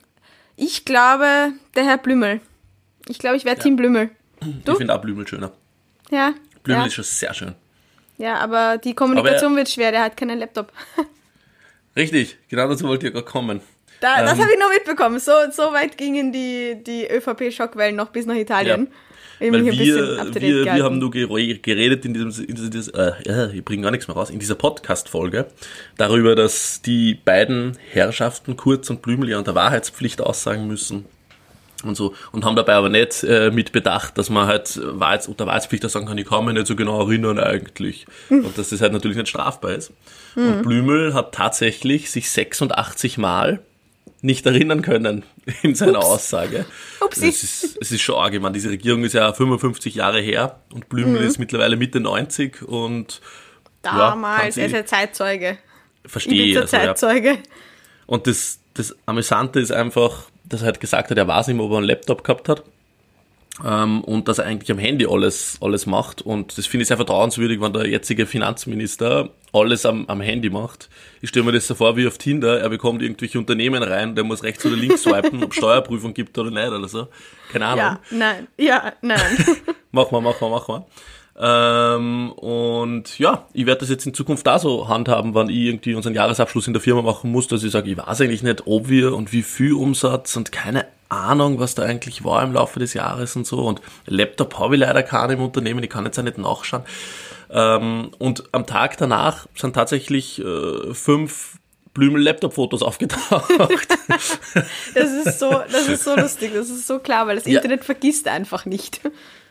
[0.55, 2.41] ich glaube, der Herr Blümel.
[3.09, 4.11] Ich glaube, ich wäre Team Blümel.
[4.41, 5.53] Ich finde auch Blümel schöner.
[6.11, 6.35] Ja.
[6.63, 6.87] Blümel ja.
[6.89, 7.55] ist schon sehr schön.
[8.19, 10.73] ja, aber die Kommunikation Aber wird schwer, der hat keinen Laptop.
[11.97, 13.61] Richtig, genau dazu wollte ich gerade kommen.
[14.01, 14.43] Da, das Ähm.
[14.45, 15.19] habe ich noch mitbekommen.
[15.19, 18.89] So, so weit gingen die, die ÖVP-Schockwellen noch bis nach Italien.
[19.43, 23.49] Ich Weil wir, wir, wir haben nur gere- geredet in diesem, in diesem äh, ja,
[23.49, 25.47] ich bringe gar nichts mehr raus, in dieser Podcast-Folge
[25.97, 31.07] darüber, dass die beiden Herrschaften Kurz und Blümel ja unter Wahrheitspflicht aussagen müssen
[31.89, 35.47] und so und haben dabei aber nicht äh, mit bedacht, dass man halt Wahrheits, unter
[35.47, 38.81] Wahrheitspflicht auch sagen kann, ich kann mich nicht so genau erinnern eigentlich und dass das
[38.81, 39.93] halt natürlich nicht strafbar ist.
[40.37, 43.61] Und Blümel hat tatsächlich sich 86 Mal
[44.23, 45.25] nicht erinnern können
[45.63, 46.67] in seiner Aussage.
[47.01, 47.29] Upsi.
[47.29, 50.61] Es ist, es ist schon arg, ich meine, diese Regierung ist ja 55 Jahre her
[50.73, 53.21] und Blümel ist mittlerweile Mitte 90 und
[53.83, 55.59] Damals, ja, er ist ja Zeitzeuge.
[56.05, 56.55] Ich verstehe.
[56.55, 56.95] bin Also, ja.
[56.95, 57.39] Zeitzeuge.
[58.07, 61.65] Und das, das Amüsante ist einfach, dass er halt gesagt hat, er weiß nicht mehr,
[61.65, 62.63] ob er einen Laptop gehabt hat.
[63.65, 66.23] Ähm, und dass er eigentlich am Handy alles, alles macht.
[66.23, 70.89] Und das finde ich sehr vertrauenswürdig, wenn der jetzige Finanzminister alles am, am Handy macht.
[71.21, 74.25] Ich stelle mir das so vor wie auf Tinder, er bekommt irgendwelche Unternehmen rein, der
[74.25, 77.09] muss rechts oder links swipen, ob Steuerprüfung gibt oder nicht oder so.
[77.53, 77.79] Keine Ahnung.
[77.79, 79.21] Ja, nein, ja, nein.
[79.93, 80.87] Mach mal, mach mal, mach mal.
[81.43, 85.95] Ähm, und ja, ich werde das jetzt in Zukunft da so handhaben, wann ich irgendwie
[85.95, 88.89] unseren Jahresabschluss in der Firma machen muss, dass ich sage, ich weiß eigentlich nicht, ob
[88.91, 92.93] wir und wie viel Umsatz und keine Ahnung, was da eigentlich war im Laufe des
[92.93, 93.61] Jahres und so.
[93.67, 96.83] Und Laptop habe ich leider keinen im Unternehmen, ich kann jetzt auch nicht nachschauen.
[97.51, 101.59] Ähm, und am Tag danach sind tatsächlich äh, fünf
[101.95, 103.51] Blümel-Laptop-Fotos aufgetaucht.
[104.95, 107.57] Das ist so, das ist so lustig, das ist so klar, weil das Ja.
[107.57, 109.01] Internet vergisst einfach nicht.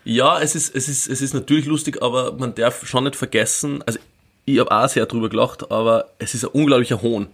[0.04, 3.84] Ja, es ist, es ist, es ist natürlich lustig, aber man darf schon nicht vergessen,
[3.86, 4.00] also
[4.46, 7.28] ich habe auch sehr drüber gelacht, aber es ist ein unglaublicher Hohn.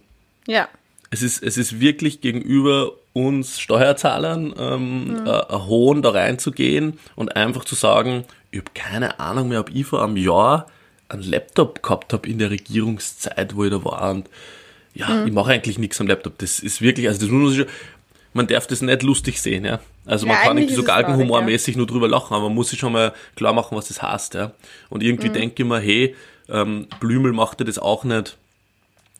[0.46, 0.68] Ja.
[1.10, 7.36] Es ist, es ist wirklich gegenüber uns Steuerzahlern ähm, äh, ein Hohn, da reinzugehen und
[7.36, 10.66] einfach zu sagen, ich habe keine Ahnung mehr, ob ich vor einem Jahr
[11.08, 14.10] einen Laptop gehabt habe in der Regierungszeit, wo ich da war.
[14.10, 14.28] Und
[14.94, 16.38] ja, ich mache eigentlich nichts am Laptop.
[16.38, 17.66] Das ist wirklich, also das muss ich,
[18.36, 19.80] man darf das nicht lustig sehen, ja.
[20.04, 22.78] Also man Ja, kann eigentlich irgendwie so galgenhumormäßig nur drüber lachen, aber man muss sich
[22.78, 24.52] schon mal klar machen, was das heißt, ja.
[24.90, 26.14] Und irgendwie denke ich mir, hey,
[26.48, 28.36] ähm, Blümel machte das auch nicht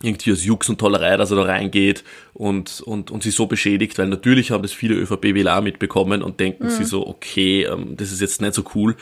[0.03, 3.99] irgendwie aus Jux und Tollerei, dass er da reingeht und, und, und sie so beschädigt,
[3.99, 8.21] weil natürlich haben das viele ÖVP-Wähler mitbekommen und denken sie so, okay, ähm, das ist
[8.21, 8.95] jetzt nicht so cool.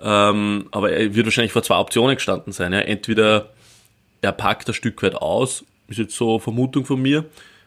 [0.00, 2.72] Ähm, aber er wird wahrscheinlich vor zwei Optionen gestanden sein.
[2.72, 2.80] Ja.
[2.80, 3.50] Entweder
[4.22, 7.26] er packt ein Stück weit aus, ist jetzt so eine Vermutung von mir,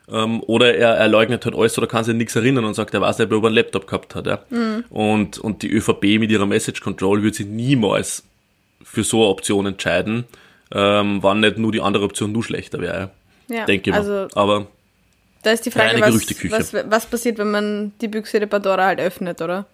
[0.10, 2.94] ähm, oder er, er leugnet halt alles oder kann sich an nichts erinnern und sagt,
[2.94, 4.28] er weiß nicht, ob er einen Laptop gehabt hat.
[4.28, 4.40] Ja.
[4.90, 8.24] Und, und die ÖVP mit ihrer Message Control wird sich niemals
[8.84, 10.26] für so eine Option entscheiden,
[10.72, 13.12] ähm, wann nicht nur die andere Option nur schlechter wäre.
[13.48, 14.00] Ja, Denke ich mal.
[14.00, 14.68] also Aber
[15.44, 19.00] da ist die Frage, was, was, was passiert, wenn man die Büchse der Pandora halt
[19.00, 19.66] öffnet, oder?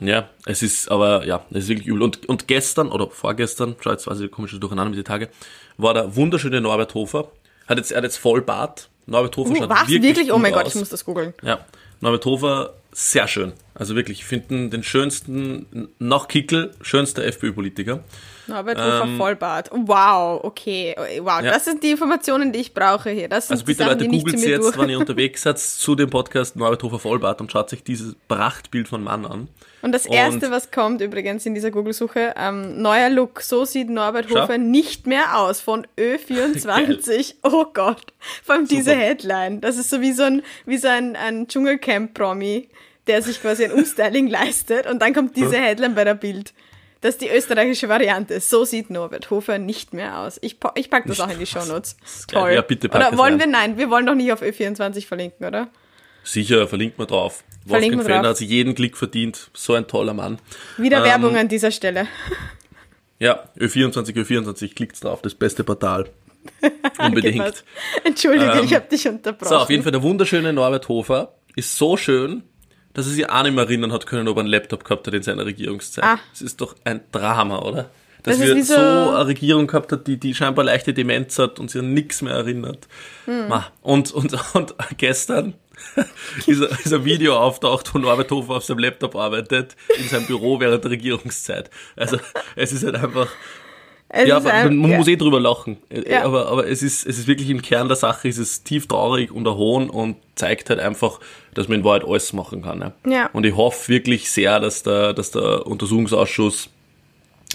[0.00, 2.02] ja, es ist, aber ja, es ist wirklich übel.
[2.02, 5.28] Und, und gestern oder vorgestern, schau jetzt weiß ich, komisch durcheinander mit den Tagen,
[5.76, 7.30] war der wunderschöne Norbert Hofer.
[7.68, 8.88] Hat jetzt, er hat jetzt Vollbart.
[9.06, 9.88] Norbert Hofer Uh, schaut was?
[9.88, 10.32] wirklich, Wirklich?
[10.32, 10.74] Oh mein Gott, aus.
[10.74, 11.34] ich muss das googeln.
[11.42, 11.60] Ja,
[12.00, 13.52] Norbert Hofer, sehr schön.
[13.74, 18.04] Also wirklich, ich finde den schönsten, nach Kickel, schönster FPÖ-Politiker.
[18.46, 19.70] Norbert Hofer Vollbart.
[19.72, 20.94] Wow, okay.
[21.20, 21.52] Wow, Ähm, Ja.
[21.52, 23.28] das sind die Informationen, die ich brauche hier.
[23.28, 26.08] Das sind Also bitte Sachen, Leute, googelt mir jetzt, wenn ihr unterwegs seid, zu dem
[26.10, 29.48] Podcast Norbert Hofer Vollbart und schaut sich dieses Prachtbild von Mann an.
[29.82, 33.40] Und das Und- erste, was kommt übrigens in dieser Google-Suche, ähm, neuer Look.
[33.40, 34.42] So sieht Norbert Schau.
[34.42, 37.34] Hofer nicht mehr aus von Ö24.
[37.42, 38.12] oh Gott.
[38.44, 38.96] Vor allem diese Super.
[38.96, 39.60] Headline.
[39.60, 42.68] Das ist so wie so ein, wie so ein, ein Dschungelcamp-Promi,
[43.06, 44.86] der sich quasi ein Umstyling leistet.
[44.86, 46.52] Und dann kommt diese Headline bei der Bild.
[47.00, 48.40] Das ist die österreichische Variante.
[48.40, 50.38] So sieht Norbert Hofer nicht mehr aus.
[50.40, 51.96] Ich, ich pack das auch in die Shownotes.
[52.28, 52.52] Toll.
[52.52, 55.46] Ja, bitte pack oder das wollen wir, nein, wir wollen doch nicht auf Ö24 verlinken,
[55.46, 55.68] oder?
[56.22, 57.44] Sicher, verlinkt man drauf.
[57.66, 59.50] Verlinken Wolfgang Fellner hat sich jeden Klick verdient.
[59.52, 60.38] So ein toller Mann.
[60.78, 62.08] Wieder Ähm, Werbung an dieser Stelle.
[63.18, 66.08] Ja, Ö24, Ö24, klickt's drauf, das beste Portal.
[66.98, 67.64] Unbedingt.
[68.04, 69.48] Entschuldige, Ähm, ich habe dich unterbrochen.
[69.48, 72.42] So, auf jeden Fall der wunderschöne Norbert Hofer ist so schön,
[72.94, 75.14] dass er sich auch nicht mehr erinnern hat können, ob er einen Laptop gehabt hat
[75.14, 76.04] in seiner Regierungszeit.
[76.04, 76.18] Ah.
[76.32, 77.90] Das ist doch ein Drama, oder?
[78.22, 81.60] Dass Das wir so, so- eine Regierung gehabt hat, die, die scheinbar leichte Demenz hat
[81.60, 82.88] und sich an nichts mehr erinnert.
[83.26, 83.52] Hm.
[83.82, 85.52] Und, und, und gestern
[86.46, 90.26] ist, ein- ist ein Video auftaucht, wo Norbert Hofer auf seinem Laptop arbeitet, in seinem
[90.26, 91.68] Büro während der Regierungszeit.
[91.96, 92.18] Also
[92.56, 93.28] es ist halt einfach,
[94.08, 94.98] Es ja, ist ein- man ja.
[94.98, 95.76] muss eh drüber lachen.
[95.88, 96.24] Äh, Ja.
[96.24, 99.32] Aber, aber es, ist, es ist wirklich im Kern der Sache, es ist tief traurig
[99.32, 101.18] und erhohn und zeigt halt einfach,
[101.54, 102.78] dass man in Wahrheit alles machen kann.
[102.78, 102.92] Ne?
[103.06, 103.28] Ja.
[103.32, 106.68] Und ich hoffe wirklich sehr, dass der, dass der Untersuchungsausschuss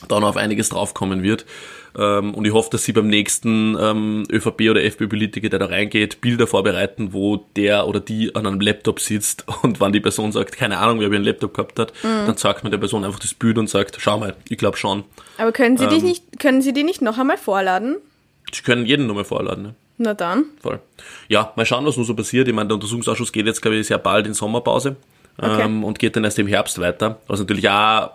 [0.07, 1.45] da noch auf einiges draufkommen wird.
[1.97, 6.21] Ähm, und ich hoffe, dass sie beim nächsten ähm, ÖVP- oder FPÖ-Politiker, der da reingeht,
[6.21, 10.55] Bilder vorbereiten, wo der oder die an einem Laptop sitzt und wann die Person sagt,
[10.55, 12.27] keine Ahnung, wer einen Laptop gehabt hat, Mhm.
[12.27, 15.03] dann sagt man der Person einfach das Bild und sagt, schau mal, ich glaube schon.
[15.37, 15.89] Aber können Sie, Ähm.
[15.89, 17.95] dich nicht, können Sie die nicht noch einmal vorladen?
[18.53, 19.63] Sie können jeden nochmal vorladen.
[19.63, 19.75] Ne?
[19.97, 20.45] Na dann.
[20.61, 20.79] Voll.
[21.27, 22.47] Ja, mal schauen, was noch so passiert.
[22.47, 24.95] Ich meine, der Untersuchungsausschuss geht jetzt, glaube ich, sehr bald in Sommerpause
[25.37, 25.61] Okay.
[25.63, 27.19] ähm, und geht dann erst im Herbst weiter.
[27.27, 28.11] Was natürlich auch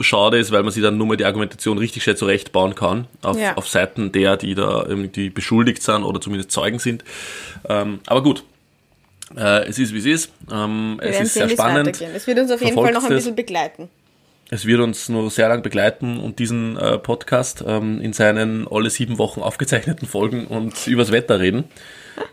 [0.00, 3.38] schade ist, weil man sich dann nur mal die Argumentation richtig schnell zurechtbauen kann auf,
[3.38, 3.56] Ja.
[3.56, 7.04] auf Seiten der, die da irgendwie beschuldigt sind oder zumindest Zeugen sind.
[7.68, 8.44] Ähm, aber gut.
[9.36, 10.32] Äh, es ist, wie es ist.
[10.52, 12.00] Ähm, Wir es ist sehen, sehr spannend.
[12.00, 13.88] Es wird uns auf jeden Fall noch ein bisschen begleiten.
[14.52, 18.90] Es wird uns nur sehr lang begleiten und diesen äh, Podcast ähm, in seinen alle
[18.90, 21.64] sieben Wochen aufgezeichneten Folgen und übers Wetter reden.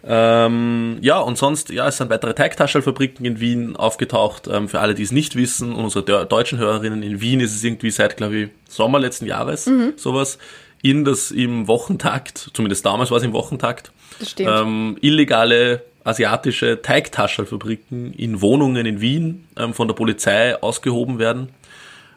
[0.03, 4.47] Ähm, ja, und sonst, ja, es sind weitere Teigtaschelfabriken in Wien aufgetaucht.
[4.47, 7.55] Ähm, für alle, die es nicht wissen, und unsere deu- deutschen Hörerinnen in Wien ist
[7.55, 10.37] es irgendwie seit, glaube ich, Sommer letzten Jahres sowas,
[10.81, 13.91] in das im Wochentakt, zumindest damals war es im Wochentakt,
[14.47, 21.49] ähm, illegale asiatische Teigtaschelfabriken in Wohnungen in Wien ähm, von der Polizei ausgehoben werden,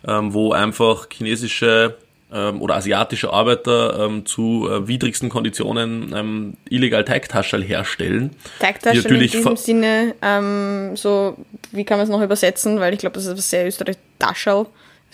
[0.07, 1.97] ähm, wo einfach chinesische
[2.33, 8.37] ähm, oder asiatische Arbeiter ähm, zu äh, widrigsten Konditionen ähm, illegal Teigtaschel herstellen.
[8.59, 11.37] Teigtaschen in natürlich diesem Sinne, ähm, so,
[11.73, 12.81] wie kann man es noch übersetzen?
[12.81, 14.01] Weil ich glaube, das ist was sehr österreichisch.
[14.19, 14.67] Taschel.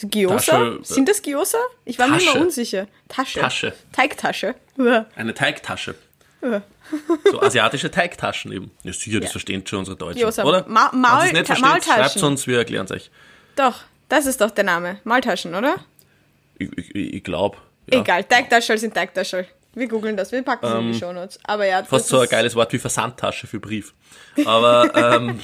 [0.03, 0.63] Gyoza?
[0.67, 1.59] Äh, Sind das Gyoza?
[1.87, 2.31] Ich war mir Tasche.
[2.37, 2.87] immer unsicher.
[3.09, 3.41] Tasche.
[3.41, 3.73] Tasche.
[3.93, 4.55] Teigtasche.
[4.77, 5.07] Uah.
[5.17, 5.95] Eine Teigtasche.
[6.43, 6.63] Uah.
[7.33, 8.71] So asiatische Teigtaschen eben.
[8.85, 10.45] Ja, sicher, das verstehen schon unsere Deutschen, Gyoza.
[10.45, 10.65] oder?
[10.69, 11.95] Ma- Wenn Maul- es nicht versteht, Maultaschen.
[12.05, 13.11] schreibt uns, wir erklären es euch.
[13.57, 14.99] Doch, das ist doch der Name.
[15.03, 15.77] Maltaschen, oder?
[16.59, 17.59] Ich, ich, ich glaube.
[17.91, 18.01] Ja.
[18.01, 19.47] Egal, Teigtaschel sind Teigtaschel.
[19.75, 21.39] Wir googeln das, wir packen es in die Shownotes.
[21.45, 23.93] Aber ja, Fast so ein geiles Wort wie Versandtasche für Brief.
[24.47, 25.41] Aber ähm,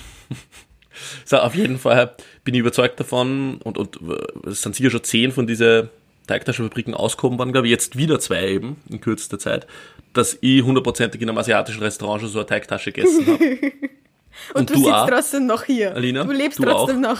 [1.25, 5.05] so, auf jeden Fall bin ich überzeugt davon und, und äh, es sind sicher schon
[5.05, 5.91] zehn von diesen
[6.27, 9.67] Teigtaschenfabriken ausgehoben worden, glaube ich, jetzt wieder zwei eben in kürzester Zeit,
[10.15, 13.45] dass ich hundertprozentig in einem asiatischen Restaurant schon so eine Teigtasche gegessen habe.
[14.55, 15.95] Und, du, du sitzt auch, trotzdem noch hier.
[15.95, 17.19] Alina, du lebst du trotzdem noch.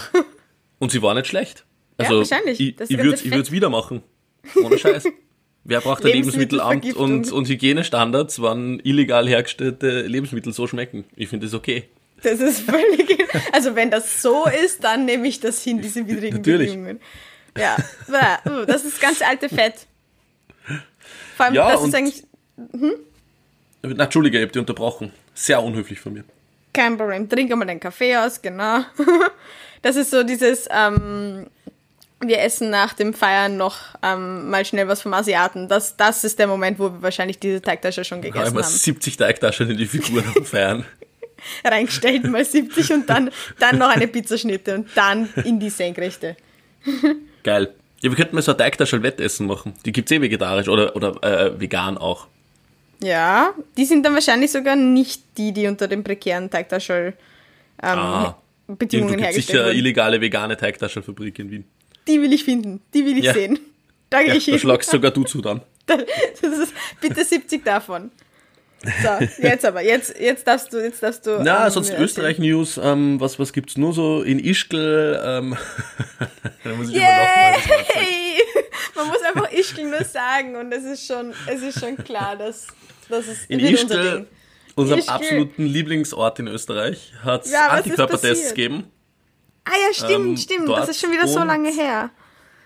[0.79, 1.63] Und sie war nicht schlecht.
[1.97, 2.59] Also wahrscheinlich.
[2.59, 4.03] ich, ich würde würd's wieder machen.
[4.55, 5.05] Ohne Scheiß.
[5.63, 11.05] Wer braucht ein Lebensmittelamt und, und Hygienestandards, wann illegal hergestellte Lebensmittel so schmecken?
[11.15, 11.85] Ich finde das okay.
[12.21, 13.17] Das ist völlig.
[13.51, 16.69] Also, wenn das so ist, dann nehme ich das hin, diese widrigen Natürlich.
[16.71, 16.99] Bedingungen.
[17.57, 17.77] Ja,
[18.45, 19.87] uh, das ist ganz alte Fett.
[21.35, 22.23] Vor allem, Ja, das ist eigentlich
[23.83, 25.11] Na, Entschuldige, ich habe dich unterbrochen.
[25.33, 26.23] Sehr unhöflich von mir.
[26.73, 27.29] kein Problem.
[27.29, 28.83] Trink einmal deinen Kaffee aus, genau.
[29.81, 31.47] Das ist so dieses, ähm,
[32.27, 35.67] wir essen nach dem Feiern noch ähm, mal schnell was vom Asiaten.
[35.67, 38.71] Das, das ist der Moment, wo wir wahrscheinlich diese Teigtasche schon gegessen immer haben.
[38.71, 40.85] 70 Teigtaschen in die Figuren am Feiern.
[41.65, 46.35] Reingestellt mal 70 und dann, dann noch eine Pizzaschnitte und dann in die Senkrechte.
[47.43, 47.73] Geil.
[48.01, 49.73] Ja, wir könnten mal so ein Teigtaschel-Wettessen machen.
[49.85, 52.27] Die gibt's eh vegetarisch oder, oder äh, vegan auch.
[53.01, 57.13] Ja, die sind dann wahrscheinlich sogar nicht die, die unter den prekären Teigtaschel
[57.81, 58.37] ähm, Ah.
[58.67, 59.77] Bedingungen gibt's hergestellt sicher wurden.
[59.77, 61.65] illegale vegane Teigtaschelfabrik in Wien.
[62.07, 63.33] Die will ich finden, die will ich Ja.
[63.33, 63.59] sehen.
[64.09, 64.59] Da gehe Ja, ich da hin.
[64.59, 65.61] schlagst sogar du zu dann.
[65.85, 65.99] Das
[66.41, 68.11] ist, bitte 70 davon.
[69.01, 71.39] So, jetzt aber, jetzt, jetzt darfst du, jetzt darfst du.
[71.41, 71.93] Na, ähm, sonst.
[71.93, 72.77] Österreich-News.
[72.83, 74.21] Ähm, was, was gibt's nur so?
[74.23, 75.55] In Ischgl, ähm,
[76.65, 76.95] da muss ich.
[76.95, 77.03] Yay!
[78.95, 82.67] Man muss einfach Ischgl nur sagen und es ist schon, es ist schon klar, dass,
[83.09, 84.27] dass es In unser Ischgl, Ding.
[84.75, 85.13] unserem Ischgl.
[85.13, 88.83] absoluten Lieblingsort in Österreich, hat es Ja, Antikörpertests gegeben.
[89.65, 90.69] Ah ja, stimmt, ähm, stimmt.
[90.69, 92.09] Das ist schon wieder so lange her.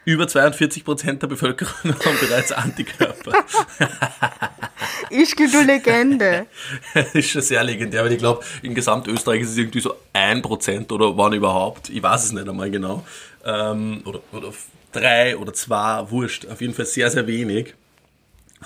[0.06, 3.34] Über 42 Prozent der Bevölkerung haben bereits Antikörper.
[5.10, 6.48] Ischgl, du Legende.
[6.94, 10.42] Das ist schon sehr legendär, weil ich glaube, in Gesamtösterreich ist es irgendwie so ein
[10.42, 11.90] Prozent oder wann überhaupt.
[11.90, 13.06] Ich weiß es nicht einmal genau.
[13.46, 14.54] Ähm, oder, oder
[14.92, 16.46] drei oder zwei, wurscht.
[16.48, 17.74] Auf jeden Fall sehr, sehr wenig.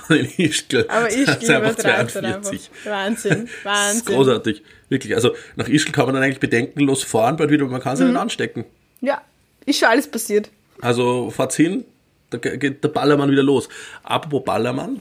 [0.09, 0.85] In Ischgl.
[0.89, 2.69] Aber Ischgl einfach übertreibt dann 42.
[2.69, 2.91] einfach.
[2.91, 4.05] Wahnsinn, Das ist Wahnsinn.
[4.15, 4.63] großartig.
[4.91, 5.15] Wirklich.
[5.15, 7.97] Also nach Ischgl kann man dann eigentlich bedenkenlos fahren, bald wieder, man kann Mhm.
[7.97, 8.65] sich nicht anstecken.
[8.99, 9.21] Ja,
[9.65, 10.49] ist schon alles passiert.
[10.81, 11.85] Also fahrt's hin,
[12.29, 13.69] da geht der Ballermann wieder los.
[14.03, 14.99] Apropos Ballermann,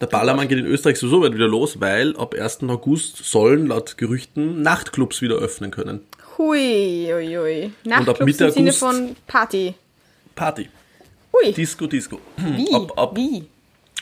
[0.00, 2.68] der Ballermann geht in Österreich sowieso bald wieder los, weil ab 1.
[2.70, 6.00] August sollen laut Gerüchten Nachtclubs wieder öffnen können.
[6.38, 7.64] Hui, ui, ui.
[7.66, 9.74] ab Nachtclubs Mitte im Sinne August- von Party.
[10.34, 10.68] Party.
[11.32, 12.20] Hui, Disco, Disco.
[12.38, 12.72] wie?
[12.72, 13.44] Ab, ab, wie?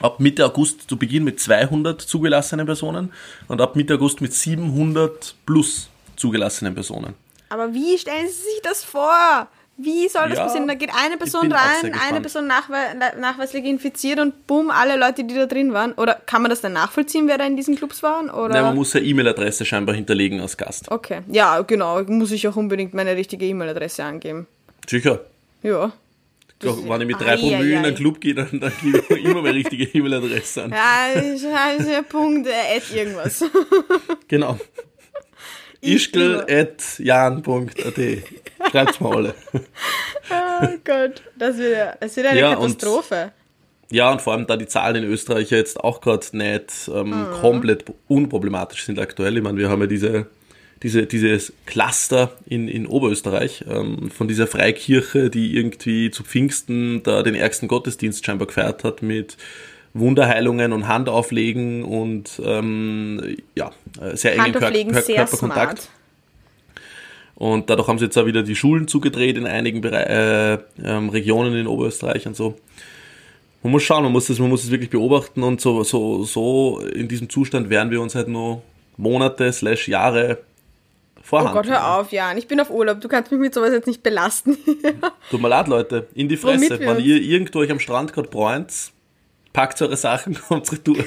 [0.05, 3.11] Ab Mitte August zu Beginn mit 200 zugelassenen Personen
[3.49, 7.14] und ab Mitte August mit 700 plus zugelassenen Personen.
[7.49, 9.49] Aber wie stellen Sie sich das vor?
[9.77, 10.69] Wie soll das Ja, passieren?
[10.69, 12.77] Da geht eine Person rein, eine Person nachwe
[13.19, 15.93] nachweislich infiziert und bumm, alle Leute, die da drin waren.
[15.95, 18.31] Oder kann man das dann nachvollziehen, wer da in diesen Clubs waren?
[18.31, 18.51] Oder?
[18.55, 20.90] Nein, man muss eine E-Mail-Adresse scheinbar hinterlegen als Gast.
[20.93, 22.03] okay, ja, genau.
[22.05, 24.47] Muss ich auch unbedingt meine richtige E-Mail-Adresse angeben.
[24.87, 25.21] Sicher.
[25.62, 25.93] Ja.
[26.64, 29.40] Das- Wenn ich mit drei Promille in einen Club gehe, dann, dann gebe ich immer
[29.42, 30.72] meine richtige E-Mail-Adresse an.
[30.72, 31.09] Ja,
[31.90, 33.44] ja Punkt, äh, at irgendwas.
[34.29, 34.59] Genau.
[35.81, 37.98] ischgl.jan.at
[38.70, 39.35] Schreibt's mal alle.
[40.31, 43.33] Oh Gott, das wird, ja- das wird eine Ja, und- Katastrophe.
[43.90, 47.11] Ja, und vor allem, da die Zahlen in Österreich ja jetzt auch gerade nicht ähm,
[47.11, 47.31] Mhm.
[47.42, 49.37] komplett unproblematisch sind aktuell.
[49.37, 50.27] Ich meine, wir haben ja diese,
[50.83, 57.23] diese, dieses Cluster in, in Oberösterreich ähm, von dieser Freikirche, die irgendwie zu Pfingsten da
[57.23, 59.37] den ärgsten Gottesdienst scheinbar gefeiert hat mit
[59.95, 65.83] Wunderheilungen und Handauflegen und ähm, ja, äh, sehr engen Kör Kör Körperkontakt.
[65.83, 65.91] smart.
[67.37, 71.09] Und dadurch haben sie jetzt auch wieder die Schulen zugedreht in einigen Bere äh, ähm,
[71.09, 72.57] Regionen in Oberösterreich und so.
[73.63, 76.81] Man muss schauen, man muss das, man muss es wirklich beobachten und so, so, so
[76.81, 78.63] in diesem Zustand werden wir uns halt nur
[78.97, 80.39] Monate slash Jahre
[81.25, 81.55] Oh vorhanden.
[81.55, 82.37] Gott, hör auf, Jan.
[82.39, 83.01] Ich bin auf Urlaub.
[83.01, 84.57] Du kannst mich mit sowas jetzt nicht belasten.
[85.31, 86.07] Tut mir leid, Leute.
[86.15, 86.79] In die Fresse.
[86.79, 88.73] Wenn ihr irgendwo euch am Strand gerade bräunt,
[89.55, 90.99] packt eure Sachen, kommt retour.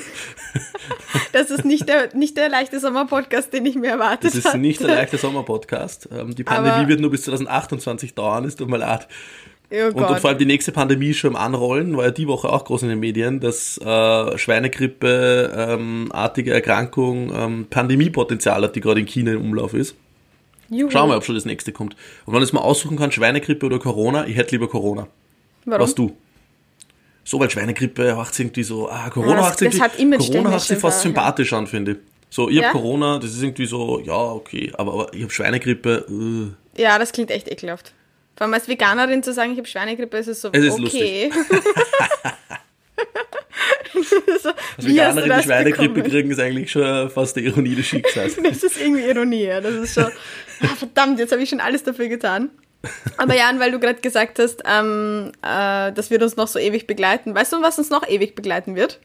[1.34, 4.58] Das ist nicht der, nicht der leichte Sommer-Podcast, den ich mir erwartet Das ist hatte.
[4.58, 6.10] nicht der leichte Sommerpodcast.
[6.12, 9.08] Ähm, die Pandemie Aber- wird nur bis 2028 dauern, es tut mir leid.
[9.70, 12.28] Oh Und, und vor allem die nächste Pandemie ist schon am Anrollen, war ja die
[12.30, 18.78] Woche auch groß in den Medien, dass äh, Schweinegrippe, ähm, artige Erkrankung, ähm, Pandemiepotenzial hat,
[18.78, 19.96] die gerade in China im Umlauf ist.
[20.70, 20.90] Juhu.
[20.92, 21.96] Schauen wir, ob schon das nächste kommt.
[22.26, 25.08] Und wenn ich mal aussuchen kann, Schweinegrippe oder Corona, ich hätte lieber Corona.
[25.66, 25.82] Warum?
[25.84, 26.16] Was du?
[27.24, 31.02] So, weil Schweinegrippe macht irgendwie so, ah, Corona das- macht irgendwie, Corona macht sich fast
[31.02, 31.98] sympathisch an, finde ich.
[32.30, 32.66] So, ich Ja?
[32.68, 36.06] hab Corona, das ist irgendwie so, ja, okay, aber, aber ich hab Schweinegrippe,
[36.76, 36.82] äh.
[36.82, 37.94] Ja, das klingt echt ekelhaft.
[38.36, 41.32] Vor allem als Veganerin zu sagen, ich habe Schweinegrippe, ist es so, Es ist okay.
[43.94, 48.38] so, hast du Veganerin die Schweinegrippe kriegen, ist eigentlich schon fast die Ironie des Schicksals.
[48.44, 49.62] Das ist irgendwie Ironie, ja.
[49.62, 50.06] Das ist schon,
[50.62, 52.50] ah, verdammt, jetzt habe ich schon alles dafür getan.
[53.18, 56.86] Aber Jan, weil du gerade gesagt hast, ähm, äh, das wird uns noch so ewig
[56.88, 57.34] begleiten.
[57.34, 59.00] Weißt du, was uns noch ewig begleiten wird?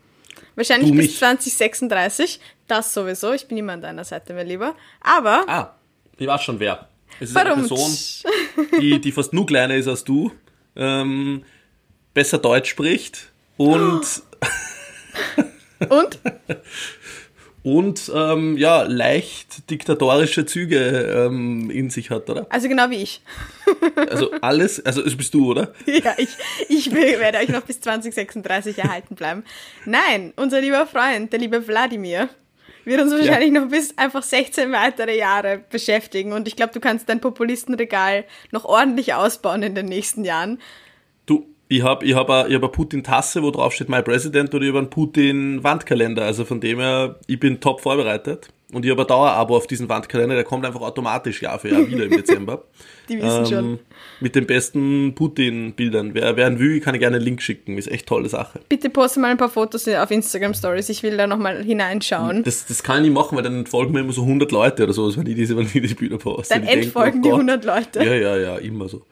[0.54, 1.18] Wahrscheinlich Du bis mich.
[1.18, 2.38] 2036.
[2.68, 3.32] Das sowieso.
[3.32, 4.74] Ich bin immer an deiner Seite, mein Lieber.
[5.00, 5.74] Aber Ah,
[6.18, 6.88] ich weiß schon wer.
[7.18, 7.52] Es ist warum?
[7.60, 7.96] eine Person,
[8.80, 10.30] die, die fast nur kleiner ist als du,
[10.76, 11.42] ähm,
[12.14, 14.00] besser Deutsch spricht und,
[15.88, 16.18] Und?
[17.64, 20.78] und ähm, ja, leicht diktatorische Züge
[21.26, 22.46] ähm, in sich hat, oder?
[22.50, 23.20] Also genau wie ich.
[23.96, 25.72] Also alles, also das bist du, oder?
[25.86, 26.28] Ja, ich,
[26.68, 29.44] ich will- werde euch noch bis 2036 erhalten bleiben.
[29.86, 32.28] Nein, unser lieber Freund, der liebe Wladimir,
[32.84, 36.32] wird uns wahrscheinlich noch bis einfach 16 weitere Jahre beschäftigen.
[36.32, 40.60] Und ich glaube, du kannst dein Populistenregal noch ordentlich ausbauen in den nächsten Jahren.
[41.72, 44.62] Ich habe ich hab eine, ich hab eine Putin-Tasse, wo drauf steht My President oder
[44.62, 46.22] ich habe einen Putin-Wandkalender.
[46.22, 48.50] Also von dem her, ich bin top vorbereitet.
[48.74, 51.86] Und ich habe ein Dauerabo auf diesen Wandkalender, der kommt einfach automatisch Jahr für Jahr
[51.86, 52.64] wieder im Dezember.
[53.08, 53.78] Die wissen schon.
[54.20, 56.12] Mit den besten Putin-Bildern.
[56.12, 57.78] Wer, wer einen will, kann ich gerne einen Link schicken.
[57.78, 58.60] Ist echt tolle Sache.
[58.68, 60.90] Bitte poste mal ein paar Fotos auf Instagram Stories.
[60.90, 62.42] Ich will da nochmal hineinschauen.
[62.44, 64.92] Das, das kann ich nicht machen, weil dann folgen mir immer so 100 Leute oder
[64.92, 66.54] so, wenn ich diese, wenn ich diese Bilder poste.
[66.54, 67.40] Dann denken, entfolgen oh die Gott.
[67.40, 68.04] 100 Leute.
[68.04, 69.02] Ja, ja, ja, immer so.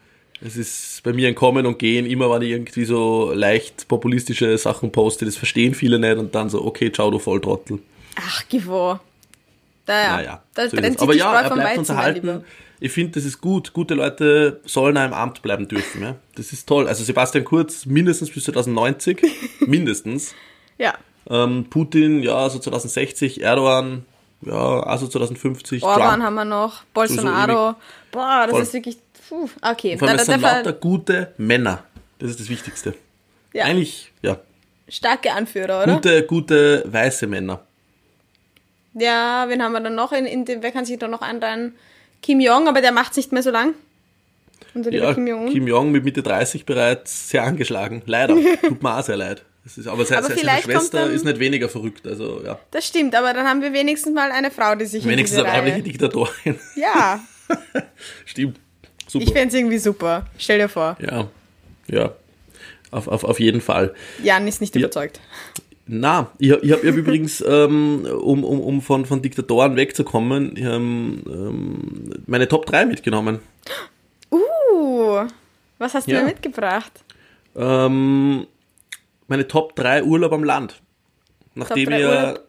[0.43, 4.57] Es ist bei mir ein Kommen und Gehen, immer wenn ich irgendwie so leicht populistische
[4.57, 7.79] Sachen poste, das verstehen viele nicht und dann so, okay, ciao, du Volltrottel.
[8.15, 8.99] Ach, Givo.
[9.85, 10.15] Da, ja.
[10.15, 12.43] Naja, da so trennt sich aber die ja, Spreu er bleibt uns erhalten.
[12.79, 13.73] Ich finde, das ist gut.
[13.73, 16.01] Gute Leute sollen auch im Amt bleiben dürfen.
[16.01, 16.15] Ja?
[16.35, 16.87] Das ist toll.
[16.87, 19.21] Also Sebastian Kurz mindestens bis 2090,
[19.67, 20.33] mindestens.
[20.79, 20.95] Ja.
[21.29, 24.05] Ähm, Putin, ja, so 2060, Erdogan,
[24.41, 26.23] ja, also 2050, Orban Trump.
[26.23, 27.75] haben wir noch, Bolsonaro.
[28.11, 28.61] Boah, das Voll.
[28.63, 28.97] ist wirklich.
[29.31, 29.47] Puh.
[29.61, 31.85] Okay, Vor allem, es sind lauter gute Männer.
[32.19, 32.93] Das ist das Wichtigste.
[33.53, 34.37] ja, Eigentlich, ja,
[34.89, 35.93] starke Anführer, oder?
[35.93, 37.61] gute, gute weiße Männer.
[38.93, 40.11] Ja, wen haben wir dann noch?
[40.11, 41.75] In, in dem, wer kann sich da noch einreihen?
[42.21, 43.73] Kim Jong, aber der macht es nicht mehr so lang.
[44.73, 45.49] Unser lieber Ja, Kim Jong.
[45.49, 48.03] Kim Jong mit Mitte 30 bereits sehr angeschlagen.
[48.05, 48.35] Leider.
[48.61, 49.45] Tut mir auch sehr leid.
[49.63, 52.05] Ist, aber, seine, Aber seine Schwester dann- ist nicht weniger verrückt.
[52.05, 52.59] Also ja.
[52.71, 55.57] Das stimmt, aber dann haben wir wenigstens mal eine Frau, die sich Wenigstens in eine
[55.67, 55.83] weibliche.
[55.83, 56.59] Diktatorin.
[56.75, 57.21] Ja,
[58.25, 58.59] Stimmt.
[59.11, 59.25] Super.
[59.25, 60.25] ich fände es irgendwie super.
[60.37, 61.27] Stell dir vor, ja.
[61.87, 62.13] Ja.
[62.91, 63.93] Auf, auf, auf jeden Fall.
[64.23, 64.81] Jan ist nicht Ja.
[64.81, 65.19] überzeugt.
[65.87, 71.21] Na, ich, ich habe hab übrigens, ähm, um, um, um von, von Diktatoren wegzukommen, ähm,
[71.25, 73.39] ähm, meine Top 3 mitgenommen.
[74.31, 75.25] Uh,
[75.77, 76.21] was hast du Ja.
[76.21, 77.03] mir mitgebracht?
[77.55, 78.47] Ähm,
[79.27, 80.81] meine Top 3 Urlaub am Land.
[81.55, 82.39] Nachdem ihr?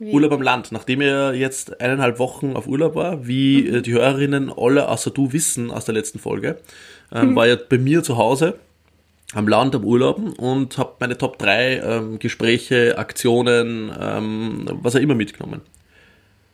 [0.00, 0.12] Wie?
[0.12, 3.74] Urlaub am Land, nachdem ihr jetzt eineinhalb Wochen auf Urlaub war, wie Mhm.
[3.74, 6.58] äh, die Hörerinnen alle außer du wissen aus der letzten Folge,
[7.10, 7.18] Mhm.
[7.18, 8.58] ähm, war ja bei mir zu Hause
[9.34, 15.00] am Land am Urlauben und habe meine Top 3 ähm, Gespräche, Aktionen, ähm, was auch
[15.00, 15.62] immer mitgenommen.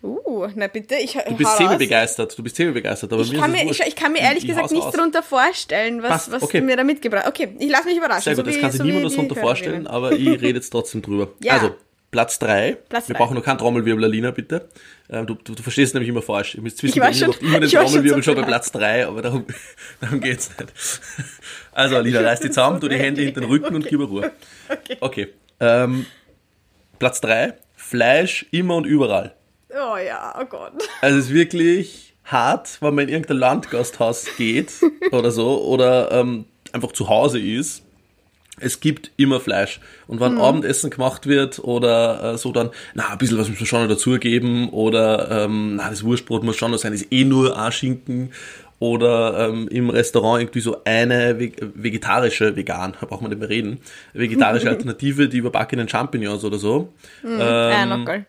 [0.03, 3.65] Uh, na bitte, ich Du bist begeistert, du bist begeistert, aber Ich mir kann, mir,
[3.71, 6.61] ich, ich kann mir ehrlich Ich gesagt nichts darunter vorstellen, was, Passt, was okay.
[6.61, 8.23] du mir da mitgebracht Okay, ich lasse mich überraschen.
[8.23, 10.69] Sehr gut, so das wie- kann sich so niemand darunter vorstellen, aber ich rede jetzt
[10.71, 11.29] trotzdem drüber.
[11.43, 11.55] Ja.
[11.55, 11.71] Also,
[12.15, 12.77] Platz 3.
[12.89, 13.25] Platz Wir drei.
[13.25, 14.69] brauchen noch keinen Trommelwirbel, Alina, bitte.
[15.11, 16.55] Ähm, du, du, du verstehst es nämlich immer falsch.
[16.55, 18.47] Ihr müsst Ich zwischen immer, schon- immer den ich war schon Trommelwirbel so schon bei.
[18.47, 19.45] Platz 3, aber darum,
[20.01, 21.01] darum geht's nicht.
[21.73, 24.31] Also, Alina, reiß die zusammen, tu die Hände hinter den Rücken und gib mir Ruhe.
[24.69, 24.97] Okay.
[25.01, 25.29] Okay.
[25.59, 26.07] Ähm,
[27.01, 27.55] Platz 3.
[27.75, 29.35] Fleisch immer und überall.
[29.71, 30.73] Oh ja, oh Gott.
[31.01, 34.71] Also es ist wirklich hart, wenn man in irgendein Landgasthaus geht
[35.11, 37.83] oder so oder ähm, einfach zu Hause ist.
[38.61, 39.81] Es gibt immer Fleisch.
[40.07, 43.67] Und wenn Abendessen gemacht wird oder äh, so, dann, na, ein bisschen was muss man
[43.67, 47.59] schon noch dazugeben oder, ähm, na, das Wurstbrot muss schon noch sein, ist eh nur
[47.59, 48.31] ein Schinken
[48.79, 53.49] oder ähm, im Restaurant irgendwie so eine ve- vegetarische, vegan, da braucht man nicht mehr
[53.49, 53.79] reden,
[54.13, 56.93] vegetarische Alternative, die überbackenen Champignons oder so.
[57.25, 58.27] ja, noch geil.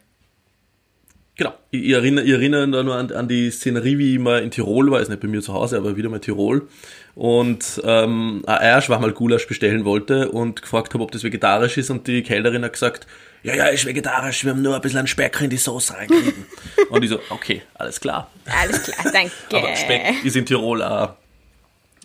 [1.37, 1.53] Genau.
[1.69, 4.51] Ich, ich, erinnere, ich erinnere da nur an, an die Szenerie, wie ich mal in
[4.51, 6.67] Tirol war, ist nicht bei mir zu Hause, aber wieder mal Tirol.
[7.15, 11.89] Und ähm, ein Eierschwammerl Gulasch bestellen wollte und gefragt habe, ob das vegetarisch ist.
[11.89, 13.07] Und die Kellnerin hat gesagt,
[13.41, 16.45] ja, ja, ist vegetarisch, wir haben nur ein bisschen Speck in die Soße reingegeben.
[16.89, 18.29] und ich so, okay, alles klar.
[18.45, 19.31] Alles klar, danke.
[19.53, 21.13] Aber Speck ist in Tirol auch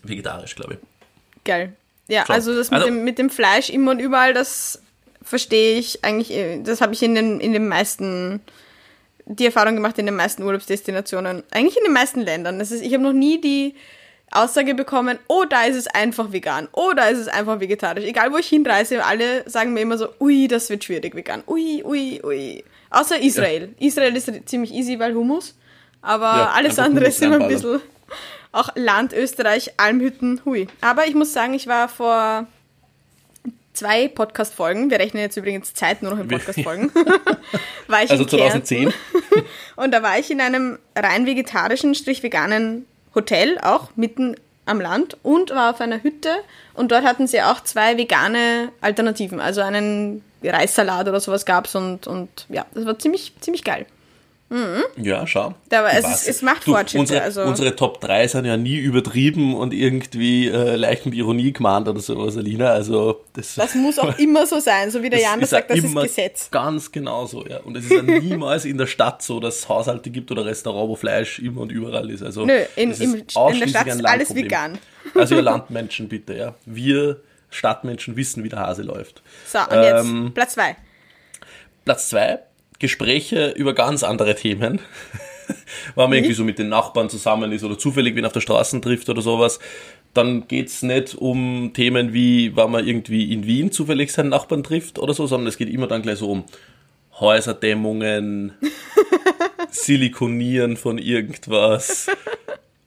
[0.05, 0.79] vegetarisch, glaube ich.
[1.45, 1.73] Geil.
[2.07, 2.35] Ja, Schon.
[2.35, 4.81] also das mit, Also- dem, mit dem Fleisch immer und überall, das
[5.23, 8.41] verstehe ich eigentlich, äh, das habe ich in den, in den meisten,
[9.27, 12.59] die Erfahrung gemacht in den meisten Urlaubsdestinationen, eigentlich in den meisten Ländern.
[12.59, 13.75] Das ist, ich habe noch nie die
[14.33, 18.05] Aussage bekommen, oh, da ist es einfach vegan, oh, da ist es einfach vegetarisch.
[18.05, 21.83] Egal, wo ich hinreise, alle sagen mir immer so, ui, das wird schwierig vegan, ui,
[21.85, 22.65] ui, ui.
[22.91, 23.75] Außer Israel.
[23.79, 25.57] Israel ist ziemlich easy, weil Hummus,
[26.01, 27.81] aber Ja, alles andere ist immer ein bisschen
[28.53, 30.67] auch Land Österreich, Almhütten, hui.
[30.81, 32.47] Aber ich muss sagen, ich war vor
[33.73, 36.93] zwei Podcast-Folgen, wir rechnen jetzt übrigens Zeit nur noch in Podcast-Folgen,
[37.87, 38.93] war ich Also in Kärnten 2010.
[39.77, 44.37] und da war ich in einem rein vegetarischen, strich veganen Hotel, auch mitten
[44.67, 46.31] am Land und war auf einer Hütte
[46.75, 52.07] und dort hatten sie auch zwei vegane Alternativen, also einen Reissalat oder sowas gab's und,
[52.07, 53.87] und ja, das war ziemlich, ziemlich geil.
[54.97, 55.55] Ja, schau.
[55.71, 58.77] Ich es ist- es macht du, Fortschritte, Unsere, also- unsere Top 3 sind ja nie
[58.79, 62.67] übertrieben und irgendwie äh, leicht mit Ironie gemahnt oder sowas, Alina.
[62.71, 65.95] Also das, Das muss auch immer so sein, so wie der Jan sagt, das ist
[65.95, 66.51] Gesetz.
[66.51, 67.59] Ganz genau so, ja.
[67.61, 70.89] Und es ist ja niemals in der Stadt so, dass es Haushalte gibt oder Restaurant,
[70.89, 72.23] wo Fleisch immer und überall ist.
[72.25, 74.79] Also, Nö, in- das im- ist in der Stadt ist alles vegan.
[75.15, 76.55] Also ihr Landmenschen bitte, ja.
[76.67, 77.21] Wir
[77.51, 79.23] Stadtmenschen wissen, wie der Hase läuft.
[79.47, 80.77] So, und jetzt Ähm, Platz zwei.
[81.85, 82.41] Platz zwei
[82.81, 84.81] Gespräche über ganz andere Themen.
[85.95, 88.81] Wenn man irgendwie so mit den Nachbarn zusammen ist oder zufällig wen auf der Straße
[88.81, 89.59] trifft oder sowas,
[90.15, 94.99] dann geht's nicht um Themen wie, wenn man irgendwie in Wien zufällig seinen Nachbarn trifft
[94.99, 96.45] oder so, sondern es geht immer dann gleich so um
[97.19, 98.55] Häuserdämmungen,
[99.71, 102.09] Silikonieren von irgendwas,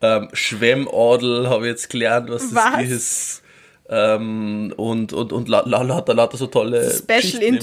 [0.02, 2.82] ähm, Schwemmadel habe ich jetzt gelernt, was das Was?
[2.82, 3.42] ist.
[3.88, 7.58] Ähm, und und, und la, la, lauter, lauter so tolle Special Geschichten eben.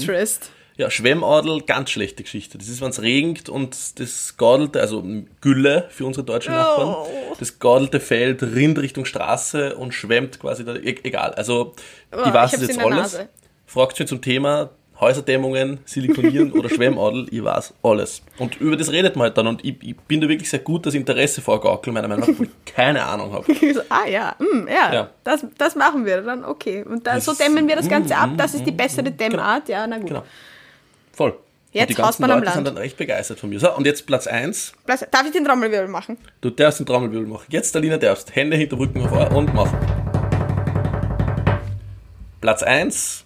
[0.82, 2.58] Ja, Schwemmadel, ganz schlechte Geschichte.
[2.58, 5.04] Das ist, wenn es regnet und das gadelte, also
[5.40, 7.06] Gülle für unsere deutschen Nachbarn, Oh.
[7.38, 11.34] das gadelte Feld rinnt Richtung Straße und schwemmt quasi, da, e egal.
[11.34, 11.74] Also,
[12.10, 12.96] Oh, ich weiß es jetzt alles.
[12.96, 13.28] Nase.
[13.64, 18.22] Fragt mich zum Thema Häuserdämmungen, Silikonieren oder Schwemmadel, ich weiß alles.
[18.38, 20.84] Und über das redet man halt dann und ich, ich bin da wirklich sehr gut
[20.84, 23.46] das Interesse vorgaukeln, meiner Meinung nach, weil ich keine Ahnung habe.
[23.88, 25.10] Ah ja, mm, ja, Ja.
[25.22, 26.84] Das, das machen wir dann, okay.
[26.84, 29.98] Und da, so dämmen wir das Ganze ab, das ist die bessere Dämmart, ja, na
[29.98, 30.08] gut.
[30.08, 30.24] Genau.
[31.22, 31.38] Voll.
[31.70, 33.60] Jetzt und die ganzen Leute sind dann recht begeistert von mir.
[33.60, 34.72] So, und jetzt Platz 1.
[34.84, 36.18] Platz- Darf ich den Trommelwirbel machen?
[36.40, 37.44] Du darfst den Trommelwirbel machen.
[37.48, 38.34] Jetzt, Alina, darfst.
[38.34, 39.72] Hände hinter Rücken vor und mach.
[42.40, 43.24] Platz 1.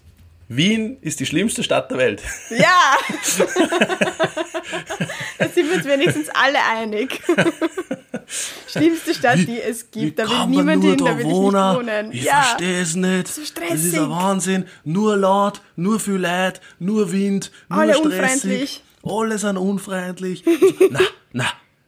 [0.48, 2.22] Wien ist die schlimmste Stadt der Welt.
[2.50, 2.98] Ja!
[5.38, 7.20] da sind wir uns wenigstens alle einig.
[8.66, 10.18] schlimmste Stadt, die es Wie gibt.
[10.18, 12.12] Da will niemand hin, da da will ich nicht wohnen?
[12.12, 12.42] Ich ja.
[12.42, 13.28] verstehe es nicht.
[13.28, 13.98] So Das ist stressig.
[14.00, 14.64] ein Wahnsinn.
[14.84, 18.12] Nur laut, nur viel Leid, nur Wind, nur Alle stressig.
[18.20, 18.82] unfreundlich.
[19.04, 20.44] Alle sind unfreundlich.
[20.90, 21.00] na,
[21.32, 21.44] na,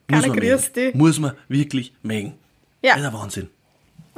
[0.09, 0.73] muss man, mögen.
[0.75, 0.95] dich.
[0.95, 2.35] muss man wirklich mögen.
[2.83, 2.95] Ja.
[2.95, 3.51] Das ist ein Wahnsinn.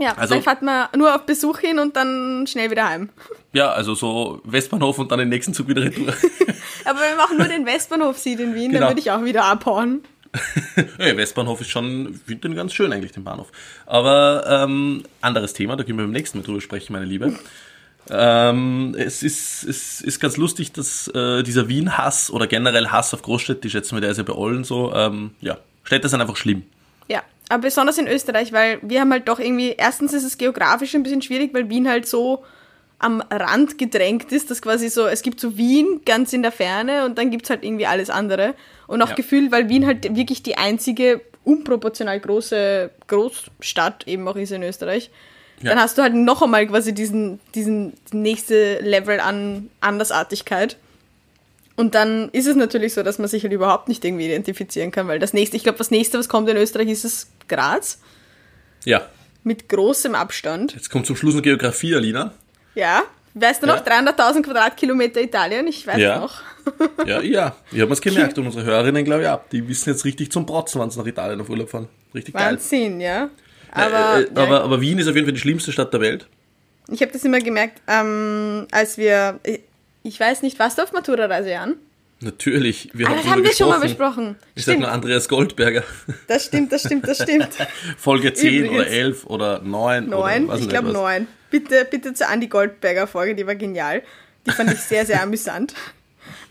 [0.01, 3.09] Ja, Also- dann fährt man nur auf Besuch hin und dann schnell wieder heim.
[3.53, 6.07] Ja, also so Westbahnhof und dann den nächsten Zug wieder retour.
[6.85, 8.81] Aber wenn man auch nur den Westbahnhof sieht in Wien, Genau.
[8.83, 10.05] dann würde ich auch wieder abhauen.
[10.99, 13.51] ja, Westbahnhof ist schon, ich finde den ganz schön eigentlich, den Bahnhof.
[13.87, 17.37] Aber ähm, anderes Thema, da können wir beim nächsten Mal drüber sprechen, meine Liebe.
[18.09, 23.23] Ähm, es, ist, es ist ganz lustig, dass äh, dieser Wien-Hass oder generell Hass auf
[23.23, 26.37] Großstädte, ich schätze mal, der ist ja bei allen so, ähm, ja, Städte sind einfach
[26.37, 26.63] schlimm.
[27.09, 30.95] Ja, aber besonders in Österreich, weil wir haben halt doch irgendwie, erstens ist es geografisch
[30.95, 32.45] ein bisschen schwierig, weil Wien halt so
[32.99, 37.05] am Rand gedrängt ist, dass quasi so, es gibt so Wien ganz in der Ferne
[37.07, 38.55] und dann gibt's halt irgendwie alles andere.
[38.87, 39.15] Und auch Ja.
[39.15, 45.11] gefühlt, weil Wien halt wirklich die einzige unproportional große Großstadt eben auch ist in Österreich.
[45.63, 45.71] Ja.
[45.71, 50.77] Dann hast du halt noch einmal quasi diesen, diesen nächste Level an Andersartigkeit.
[51.81, 55.09] Und dann ist es natürlich so, dass man sich halt überhaupt nicht irgendwie identifizieren kann,
[55.09, 58.01] weil das nächste, ich glaube, das nächste, was kommt in Österreich, ist es Graz.
[58.85, 59.07] Ja,
[59.45, 60.75] Mit großem Abstand.
[60.75, 62.33] jetzt kommt zum Schluss noch Geografie, Alina.
[62.75, 63.03] Ja.
[63.33, 63.87] Weißt du noch?
[63.87, 64.01] Ja.
[64.01, 66.19] 300.000 Quadratkilometer Italien, ich weiß Ja.
[66.21, 66.43] noch.
[67.07, 69.41] Ja, ja, ich habe es gemerkt und unsere Hörerinnen, glaube ich, auch.
[69.51, 71.89] Die wissen jetzt richtig zum Protzen, wenn sie nach Italien auf Urlaub fahren.
[72.15, 72.53] Richtig geil.
[72.53, 73.31] Wahnsinn, ja.
[73.73, 76.01] Aber, äh, äh, ja, aber, aber Wien ist auf jeden Fall die schlimmste Stadt der
[76.03, 76.27] Welt.
[76.93, 79.41] ich habe das immer gemerkt, ähm, als wir,
[80.03, 81.77] ich weiß nicht, warst du auf Matura-Reise, Jan?
[82.23, 84.37] Natürlich, wir Ah, haben das haben wir schon mal besprochen.
[84.55, 85.83] Ich sag nur Andreas Goldberger.
[86.29, 87.49] das stimmt, das stimmt, das stimmt.
[87.97, 88.93] Folge 10 oder Übrigens.
[88.95, 90.09] 11 oder 9.
[90.09, 90.95] Neun, oder was ich glaube was.
[90.95, 91.27] neun.
[91.51, 94.03] Bitte, bitte zur Andy Goldberger Folge, die war genial.
[94.47, 95.75] Die fand ich sehr, sehr amüsant.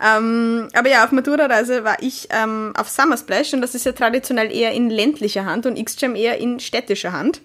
[0.01, 3.91] Ähm, aber ja, auf Matura-Reise war ich ähm, auf Summer Splash und das ist ja
[3.91, 7.41] traditionell eher in ländlicher Hand und X-Jam eher in städtischer Hand.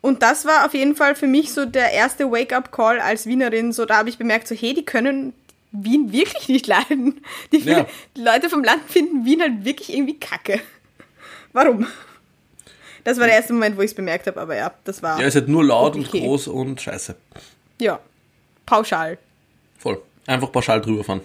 [0.00, 3.72] Und das war auf jeden Fall für mich so der erste Wake-up-Call als Wienerin.
[3.72, 5.32] So, da habe ich bemerkt, so, hey, die können
[5.72, 7.20] Wien wirklich nicht leiden.
[7.52, 7.86] Die, Ja.
[8.16, 10.60] die Leute vom Land finden Wien halt wirklich irgendwie kacke.
[11.52, 11.86] Warum?
[13.04, 15.18] Das war der erste Moment, wo ich es bemerkt habe, aber ja, das war.
[15.18, 16.20] Ja, es ist halt nur laut und Okay.
[16.20, 17.16] groß und scheiße.
[17.80, 17.98] Ja,
[18.66, 19.18] pauschal.
[19.78, 20.00] Voll.
[20.26, 21.22] Einfach pauschal drüber fahren.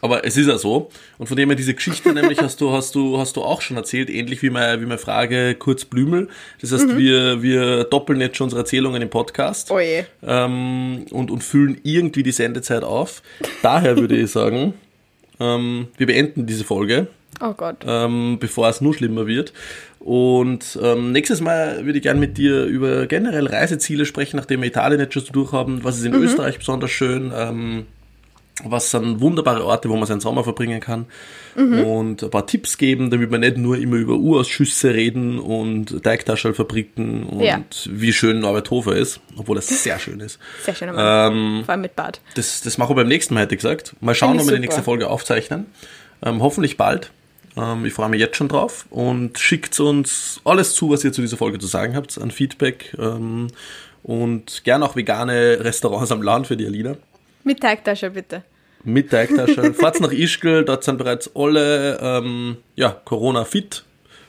[0.00, 0.90] Aber es ist ja so.
[1.18, 3.76] Und von dem her diese Geschichte nämlich hast du, hast du, hast du auch schon
[3.76, 6.28] erzählt, ähnlich wie meine, wie meine Frage Kurz Blümel.
[6.60, 6.98] Das heißt, Mhm.
[6.98, 9.70] wir, wir doppeln jetzt schon unsere Erzählungen im Podcast.
[9.70, 10.04] Oh je.
[10.22, 13.22] ähm, und, und füllen irgendwie die Sendezeit auf.
[13.62, 14.74] Daher würde ich sagen,
[15.40, 17.08] ähm, wir beenden diese Folge,
[17.40, 17.76] Oh Gott.
[17.86, 19.52] ähm, bevor es nur schlimmer wird.
[19.98, 24.68] Und ähm, nächstes Mal würde ich gerne mit dir über generell Reiseziele sprechen, nachdem wir
[24.68, 25.82] Italien jetzt schon so durchhaben.
[25.84, 27.32] Was ist in Österreich besonders schön?
[27.34, 27.86] Ähm,
[28.64, 31.06] was sind wunderbare Orte, wo man seinen Sommer verbringen kann
[31.54, 37.24] und ein paar Tipps geben, damit wir nicht nur immer über Urausschüsse reden und Teigtaschelfabriken
[37.24, 37.60] und Ja.
[37.86, 40.38] wie schön Norberthofer ist, obwohl das sehr schön ist.
[40.64, 41.32] Sehr Mann.
[41.32, 42.20] Ähm, Vor allem mit Bart.
[42.34, 43.94] das, das machen wir beim nächsten Mal, hätte ich gesagt.
[44.00, 45.66] Mal schauen, ob wir die nächste Folge aufzeichnen.
[46.24, 47.10] Ähm, hoffentlich bald.
[47.56, 51.20] Ähm, ich freue mich jetzt schon drauf und schickt uns alles zu, was ihr zu
[51.20, 53.48] dieser Folge zu sagen habt, an Feedback ähm,
[54.02, 56.96] und gern auch vegane Restaurants am Land für die Alina.
[57.44, 58.42] Mit Teigtasche, bitte.
[58.84, 59.74] Mit Teigtasche.
[59.74, 63.84] Fahrt nach Ischgl, dort sind bereits alle ähm, ja, Corona-fit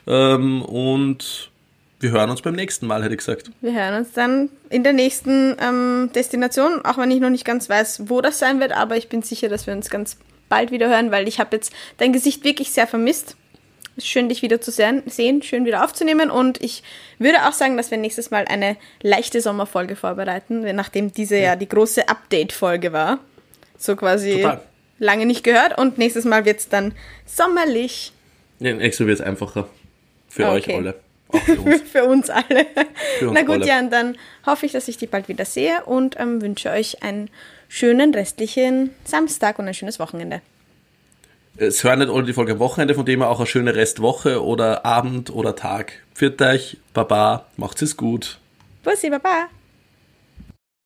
[0.07, 1.49] ähm, und
[1.99, 3.49] wir hören uns beim nächsten Mal, hätte ich gesagt.
[3.61, 7.69] Wir hören uns dann in der nächsten ähm, Destination, auch wenn ich noch nicht ganz
[7.69, 10.17] weiß, wo das sein wird, aber ich bin sicher, dass wir uns ganz
[10.49, 13.37] bald wieder hören, weil ich habe jetzt dein Gesicht wirklich sehr vermisst.
[13.95, 16.83] Ist schön, dich wieder zu sehen, sehen, schön wieder aufzunehmen und ich
[17.19, 21.69] würde auch sagen, dass wir nächstes Mal eine leichte Sommerfolge vorbereiten, nachdem diese ja die
[21.69, 23.19] große Update-Folge war.
[23.83, 24.61] So quasi Total.
[24.99, 26.93] lange nicht gehört und nächstes Mal wird es dann
[27.25, 28.13] sommerlich
[28.59, 29.67] Ja, nächstes wird es einfacher.
[30.29, 30.53] Für Okay.
[30.71, 30.95] euch alle.
[31.33, 31.81] Auch für uns.
[31.81, 32.65] für uns alle.
[33.19, 33.67] Für uns Na gut, alle.
[33.67, 34.15] Jan, dann
[34.45, 37.29] hoffe ich, dass ich dich bald wieder sehe und ähm, wünsche euch einen
[37.67, 40.41] schönen restlichen Samstag und ein schönes Wochenende.
[41.57, 44.43] Es hören nicht alle die Folge am Wochenende, von dem her auch eine schöne Restwoche
[44.43, 45.93] oder Abend oder Tag.
[46.15, 48.39] Pfiat euch, Baba, macht's es gut.
[48.83, 49.47] Bussi, Baba.